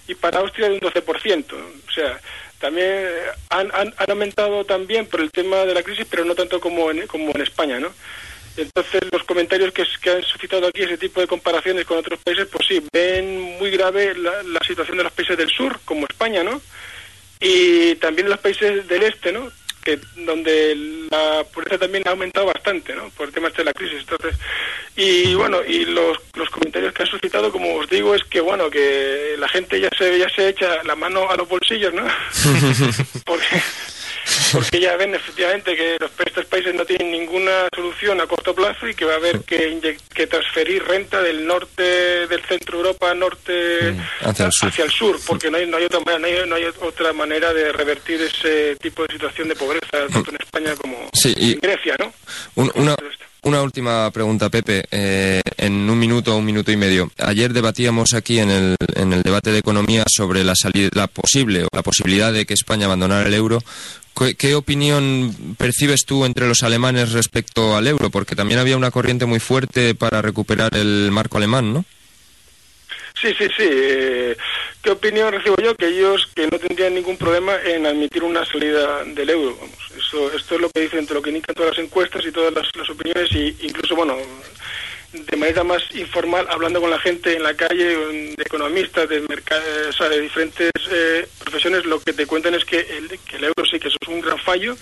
Y 0.07 0.15
para 0.15 0.39
Austria 0.39 0.67
de 0.69 0.75
un 0.75 0.79
12%. 0.79 1.55
O 1.87 1.91
sea, 1.91 2.19
también 2.59 3.07
han, 3.49 3.69
han, 3.73 3.93
han 3.97 4.09
aumentado 4.11 4.63
también 4.65 5.05
por 5.05 5.19
el 5.21 5.31
tema 5.31 5.57
de 5.65 5.73
la 5.73 5.83
crisis, 5.83 6.05
pero 6.09 6.23
no 6.25 6.33
tanto 6.35 6.59
como 6.61 6.89
en, 6.91 7.05
como 7.07 7.31
en 7.35 7.41
España, 7.41 7.79
¿no? 7.79 7.93
Entonces, 8.57 9.01
los 9.11 9.23
comentarios 9.23 9.71
que, 9.73 9.85
que 10.01 10.09
han 10.11 10.23
suscitado 10.23 10.67
aquí 10.67 10.83
ese 10.83 10.97
tipo 10.97 11.21
de 11.21 11.27
comparaciones 11.27 11.85
con 11.85 11.97
otros 11.97 12.19
países, 12.21 12.47
pues 12.51 12.67
sí, 12.67 12.83
ven 12.91 13.39
muy 13.59 13.69
grave 13.71 14.13
la, 14.15 14.43
la 14.43 14.59
situación 14.65 14.97
de 14.97 15.03
los 15.03 15.13
países 15.13 15.37
del 15.37 15.49
sur, 15.49 15.79
como 15.85 16.05
España, 16.09 16.43
¿no? 16.43 16.61
Y 17.41 17.95
también 17.95 18.27
en 18.27 18.31
los 18.31 18.39
países 18.39 18.87
del 18.87 19.03
este, 19.03 19.31
¿no? 19.31 19.51
Que 19.83 19.99
donde 20.15 20.75
la 21.09 21.43
pobreza 21.51 21.79
también 21.79 22.07
ha 22.07 22.11
aumentado 22.11 22.45
bastante, 22.45 22.93
¿no? 22.95 23.09
Por 23.09 23.27
el 23.27 23.33
tema 23.33 23.47
este 23.47 23.61
de 23.61 23.65
la 23.65 23.73
crisis. 23.73 24.01
Entonces, 24.01 24.35
y 24.95 25.33
bueno, 25.33 25.57
y 25.67 25.85
los, 25.85 26.19
los 26.35 26.49
comentarios 26.51 26.93
que 26.93 27.01
han 27.01 27.09
suscitado, 27.09 27.51
como 27.51 27.73
os 27.75 27.89
digo, 27.89 28.13
es 28.13 28.23
que 28.25 28.41
bueno, 28.41 28.69
que 28.69 29.35
la 29.39 29.49
gente 29.49 29.81
ya 29.81 29.89
se 29.97 30.19
ya 30.19 30.29
se 30.29 30.49
echa 30.49 30.83
la 30.83 30.95
mano 30.95 31.29
a 31.31 31.35
los 31.35 31.49
bolsillos, 31.49 31.91
¿no? 31.93 32.03
porque 33.25 33.61
porque 34.53 34.79
ya 34.79 34.95
ven 34.97 35.15
efectivamente 35.15 35.75
que 35.75 35.97
los 35.99 36.11
estos 36.25 36.45
países 36.45 36.73
no 36.75 36.85
tienen 36.85 37.11
ninguna 37.11 37.67
solución 37.75 38.21
a 38.21 38.27
corto 38.27 38.53
plazo 38.55 38.87
y 38.87 38.93
que 38.95 39.05
va 39.05 39.13
a 39.13 39.17
haber 39.17 39.39
que, 39.41 39.97
que 40.13 40.27
transferir 40.27 40.83
renta 40.83 41.21
del 41.21 41.45
norte 41.45 41.83
del 42.27 42.41
centro 42.47 42.77
de 42.77 42.83
Europa 42.87 43.13
norte 43.13 43.91
Mm, 43.91 44.27
hacia 44.29 44.45
el 44.45 44.51
sur. 44.51 44.69
hacia 44.69 44.85
el 44.85 44.91
sur, 44.91 45.19
porque 45.25 45.49
no 45.51 45.57
hay, 45.57 45.67
no 45.67 45.77
hay 45.77 45.85
otra 45.85 45.99
no 46.17 46.25
hay, 46.27 46.33
no 46.47 46.55
hay 46.55 46.63
otra 46.81 47.11
manera 47.13 47.53
de 47.53 47.71
revertir 47.71 48.21
ese 48.21 48.75
tipo 48.77 49.05
de 49.05 49.13
situación 49.13 49.47
de 49.47 49.55
pobreza 49.55 50.07
tanto 50.11 50.29
en 50.31 50.37
España 50.39 50.75
como 50.75 51.09
Sí, 51.13 51.33
y- 51.37 51.53
en 51.53 51.59
Grecia, 51.59 51.95
¿no? 51.99 52.13
Un- 52.55 52.71
una, 52.75 52.95
una 53.43 53.61
última 53.63 54.09
pregunta, 54.11 54.49
Pepe. 54.49 54.83
Eh, 54.91 55.41
en 55.57 55.89
un 55.89 55.97
minuto, 55.99 56.35
un 56.37 56.45
minuto 56.45 56.71
y 56.71 56.77
medio. 56.77 57.11
Ayer 57.17 57.51
debatíamos 57.53 58.13
aquí 58.13 58.39
en 58.39 58.51
el, 58.51 58.75
en 58.95 59.13
el 59.13 59.23
debate 59.23 59.51
de 59.51 59.59
economía 59.59 60.03
sobre 60.07 60.43
la, 60.43 60.53
salida, 60.55 60.89
la 60.93 61.07
posible 61.07 61.63
o 61.63 61.67
la 61.73 61.81
posibilidad 61.81 62.31
de 62.31 62.45
que 62.45 62.53
España 62.53 62.85
abandonara 62.85 63.27
el 63.27 63.33
euro. 63.33 63.59
¿Qué, 64.37 64.55
opinión 64.55 65.55
percibes 65.57 66.05
tú 66.05 66.25
entre 66.25 66.47
los 66.47 66.63
alemanes 66.63 67.11
respecto 67.11 67.75
al 67.75 67.87
euro? 67.87 68.09
Porque 68.09 68.35
también 68.35 68.59
había 68.59 68.77
una 68.77 68.91
corriente 68.91 69.25
muy 69.25 69.39
fuerte 69.39 69.95
para 69.95 70.21
recuperar 70.21 70.75
el 70.75 71.09
marco 71.11 71.37
alemán, 71.37 71.73
¿no? 71.73 71.85
Sí, 73.19 73.29
sí, 73.37 73.45
sí. 73.55 73.67
eh, 73.69 74.37
¿Qué 74.81 74.89
opinión 74.89 75.31
recibo 75.31 75.55
yo? 75.57 75.75
Que 75.75 75.87
ellos 75.87 76.27
que 76.33 76.47
no 76.47 76.57
tendrían 76.57 76.95
ningún 76.95 77.17
problema 77.17 77.53
en 77.63 77.85
admitir 77.85 78.23
una 78.23 78.45
salida 78.45 79.03
del 79.03 79.29
euro. 79.29 79.57
Vamos, 79.59 79.77
eso, 79.97 80.31
esto 80.33 80.55
es 80.55 80.61
lo 80.61 80.69
que 80.69 80.81
dicen, 80.81 81.07
lo 81.11 81.21
que 81.21 81.29
indican 81.29 81.55
todas 81.55 81.77
las 81.77 81.85
encuestas 81.85 82.25
y 82.25 82.31
todas 82.31 82.53
las, 82.53 82.67
las 82.75 82.89
opiniones, 82.89 83.31
y 83.31 83.55
incluso, 83.61 83.95
bueno, 83.95 84.17
de 85.13 85.37
manera 85.37 85.63
más 85.63 85.81
informal, 85.93 86.47
hablando 86.49 86.79
con 86.79 86.89
la 86.89 86.99
gente 86.99 87.35
en 87.35 87.43
la 87.43 87.53
calle, 87.53 87.85
de 87.97 88.35
economistas, 88.43 89.09
de, 89.09 89.19
o 89.89 89.91
sea, 89.93 90.07
de 90.09 90.21
diferentes 90.21 90.71
eh, 90.89 91.27
profesiones, 91.39 91.85
lo 91.85 91.99
que 91.99 92.13
te 92.13 92.25
cuentan 92.25 92.53
es 92.55 92.63
que 92.65 92.79
el, 92.79 93.19
que 93.19 93.35
el 93.37 93.43
euro 93.43 93.65
sí 93.69 93.79
que 93.79 93.89
eso 93.89 93.97
es 94.01 94.07
un 94.07 94.21
gran 94.21 94.37
fallo 94.39 94.75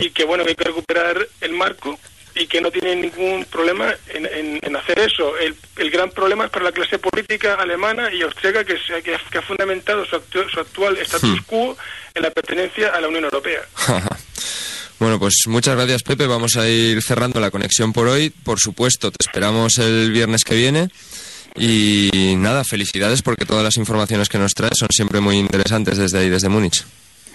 y 0.00 0.10
que, 0.10 0.24
bueno, 0.24 0.42
que 0.44 0.50
hay 0.50 0.56
que 0.56 0.64
recuperar 0.64 1.28
el 1.40 1.52
marco 1.52 1.98
y 2.34 2.46
que 2.46 2.60
no 2.60 2.70
tienen 2.70 3.00
ningún 3.00 3.44
problema 3.46 3.94
en, 4.08 4.24
en- 4.26 4.58
en 4.62 4.76
hacer 4.76 5.00
eso. 5.00 5.36
El, 5.38 5.56
el 5.76 5.90
gran 5.90 6.10
problema 6.10 6.44
es 6.44 6.50
para 6.50 6.66
la 6.66 6.72
clase 6.72 6.98
política 6.98 7.54
alemana 7.54 8.12
y 8.12 8.22
austríaca 8.22 8.64
que, 8.64 8.78
se- 8.78 9.02
que, 9.02 9.14
ha- 9.16 9.20
que 9.30 9.38
ha 9.38 9.42
fundamentado 9.42 10.04
su, 10.06 10.16
actu- 10.16 10.48
su 10.48 10.60
actual 10.60 10.96
status 10.98 11.40
quo 11.46 11.76
en 12.14 12.22
la 12.22 12.30
pertenencia 12.30 12.88
a 12.94 13.00
la 13.00 13.08
Unión 13.08 13.24
Europea. 13.24 13.62
Bueno, 14.98 15.18
pues 15.18 15.34
muchas 15.46 15.76
gracias, 15.76 16.02
Pepe. 16.02 16.26
Vamos 16.26 16.56
a 16.56 16.68
ir 16.68 17.00
cerrando 17.02 17.38
la 17.40 17.50
conexión 17.50 17.92
por 17.92 18.08
hoy. 18.08 18.30
Por 18.30 18.58
supuesto, 18.58 19.10
te 19.12 19.18
esperamos 19.20 19.78
el 19.78 20.10
viernes 20.10 20.42
que 20.44 20.56
viene. 20.56 20.88
Y 21.56 22.34
nada, 22.36 22.64
felicidades 22.64 23.22
porque 23.22 23.44
todas 23.44 23.64
las 23.64 23.76
informaciones 23.76 24.28
que 24.28 24.38
nos 24.38 24.54
traes 24.54 24.78
son 24.78 24.88
siempre 24.90 25.20
muy 25.20 25.36
interesantes 25.38 25.98
desde 25.98 26.18
ahí, 26.18 26.28
desde 26.28 26.48
Múnich. 26.48 26.84